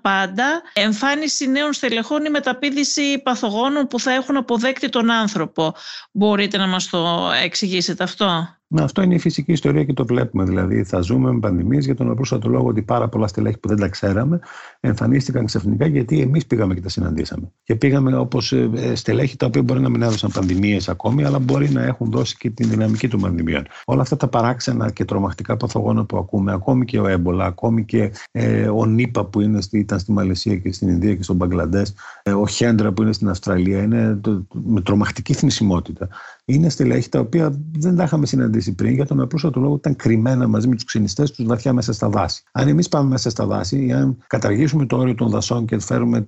[0.00, 5.74] πάντα εμφάνιση νέων στελεχών ή μεταπίδηση παθογόνων που θα έχουν αποδέκτη τον άνθρωπο.
[6.12, 10.44] Μπορείτε να μας το εξηγήσετε αυτό; Ναι, αυτό είναι η φυσική ιστορία και το βλέπουμε.
[10.44, 13.76] Δηλαδή, θα ζούμε με πανδημίες για τον απλούστατο λόγο ότι πάρα πολλά στελέχη που δεν
[13.76, 14.40] τα ξέραμε
[14.80, 17.52] εμφανίστηκαν ξαφνικά γιατί εμείς πήγαμε και τα συναντήσαμε.
[17.64, 21.38] Και πήγαμε όπως ε, ε, στελέχη τα οποία μπορεί να μην έδωσαν πανδημίες ακόμη, αλλά
[21.38, 23.66] μπορεί να έχουν δώσει και την δυναμική των πανδημιών.
[23.84, 28.12] Όλα αυτά τα παράξενα και τρομακτικά παθογόνα που ακούμε, ακόμη και ο έμπολα, ακόμη και
[28.30, 32.32] ε, ο Νίπα που είναι, ήταν στη Μαλαισία και στην Ινδία και στον Μπαγκλαντές, ε,
[32.32, 36.08] ο Χέντρα που είναι στην Αυστραλία, είναι το, με τρομακτική θνησιμότητα.
[36.44, 39.96] Είναι στελέχη τα οποία δεν τα είχαμε συναντήσει πριν για τον απλούστατο λόγο ότι ήταν
[39.96, 42.42] κρυμμένα μαζί με τους ξενιστέ τους βαθιά μέσα στα δάση.
[42.52, 46.24] Αν εμείς πάμε μέσα στα δάση ή αν καταργήσουμε το όριο των δασών και φέρουμε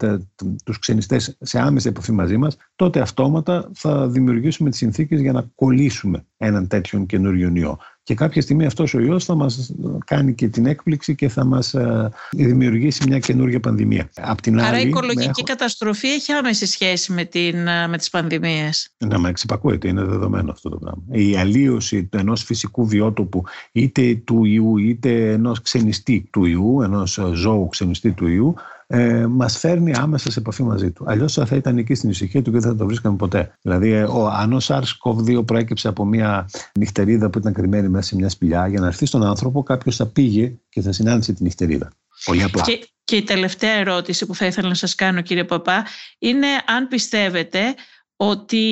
[0.65, 5.51] τους ξενιστέ σε άμεση επαφή μαζί μας, τότε αυτόματα θα δημιουργήσουμε τις συνθήκες για να
[5.55, 7.79] κολλήσουμε έναν τέτοιον καινούριο ιό.
[8.05, 9.73] Και κάποια στιγμή αυτός ο ιός θα μας
[10.05, 14.11] κάνει και την έκπληξη και θα μας ε, δημιουργήσει μια καινούργια πανδημία.
[14.17, 18.91] Απ την Άρα η οικολογική καταστροφή έχει άμεση σχέση με, την, ε, με τις πανδημίες.
[18.99, 21.03] Να με εξυπακούεται, είναι δεδομένο αυτό το πράγμα.
[21.11, 27.69] Η αλλίωση ενός φυσικού βιότοπου είτε του ιού είτε ενός ξενιστή του ιού, ενός ζώου
[27.69, 28.55] ξενιστή του ιού,
[28.87, 31.05] ε, μας φέρνει άμεσα σε επαφή μαζί του.
[31.09, 33.53] Αλλιώς θα ήταν εκεί στην ησυχία του και δεν θα το βρίσκαμε ποτέ.
[33.63, 38.17] Δηλαδή, ε, ο, αν ο SARS-CoV-2 προέκυψε από μια νυχτερίδα που ήταν κρυμμένη μέσα σε
[38.17, 41.93] μια σπηλιά, για να έρθει στον άνθρωπο, κάποιος θα πήγε και θα συνάντησε την νυχτερίδα.
[42.25, 42.63] Πολύ απλά.
[42.63, 45.87] Και, και η τελευταία ερώτηση που θα ήθελα να σας κάνω κύριε Παπά
[46.19, 47.75] είναι αν πιστεύετε
[48.17, 48.65] ότι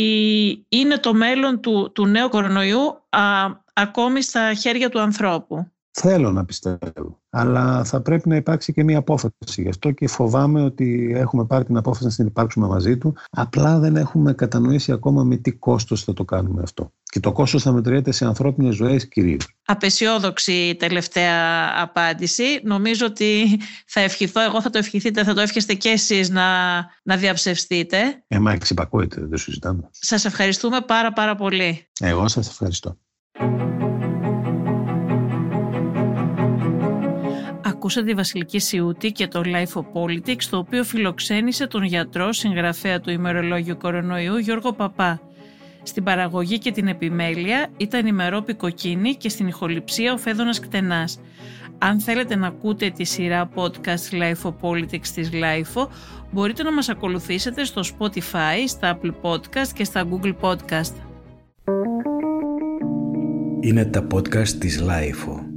[0.68, 3.02] είναι το μέλλον του, του νέου κορονοϊού
[3.72, 5.72] ακόμη στα χέρια του ανθρώπου.
[5.94, 7.20] Θέλω να πιστεύω.
[7.30, 9.32] Αλλά θα πρέπει να υπάρξει και μία απόφαση.
[9.62, 13.16] Γι' αυτό και φοβάμαι ότι έχουμε πάρει την απόφαση να συνεπάρξουμε μαζί του.
[13.30, 16.92] Απλά δεν έχουμε κατανοήσει ακόμα με τι κόστος θα το κάνουμε αυτό.
[17.04, 19.56] Και το κόστος θα μετριέται σε ανθρώπινες ζωές κυρίως.
[19.64, 22.44] Απεσιόδοξη τελευταία απάντηση.
[22.62, 26.44] Νομίζω ότι θα ευχηθώ, εγώ θα το ευχηθείτε, θα το εύχεστε και εσείς να,
[27.02, 28.24] να διαψευστείτε.
[28.28, 29.88] Ε, μα εξυπακούεται, δεν συζητάμε.
[29.90, 31.86] Σας ευχαριστούμε πάρα πάρα πολύ.
[32.00, 32.96] Εγώ σας ευχαριστώ.
[37.82, 43.00] Ακούσατε τη Βασιλική Σιούτη και το Life of Politics, το οποίο φιλοξένησε τον γιατρό συγγραφέα
[43.00, 45.20] του ημερολόγιου κορονοϊού Γιώργο Παπά.
[45.82, 51.20] Στην παραγωγή και την επιμέλεια ήταν η Μερόπη Κοκκίνη και στην ηχοληψία ο Φέδωνας Κτενάς.
[51.78, 55.86] Αν θέλετε να ακούτε τη σειρά podcast Life of Politics της Life,
[56.30, 60.94] μπορείτε να μας ακολουθήσετε στο Spotify, στα Apple Podcast και στα Google Podcast.
[63.60, 65.51] Είναι τα podcast της Life.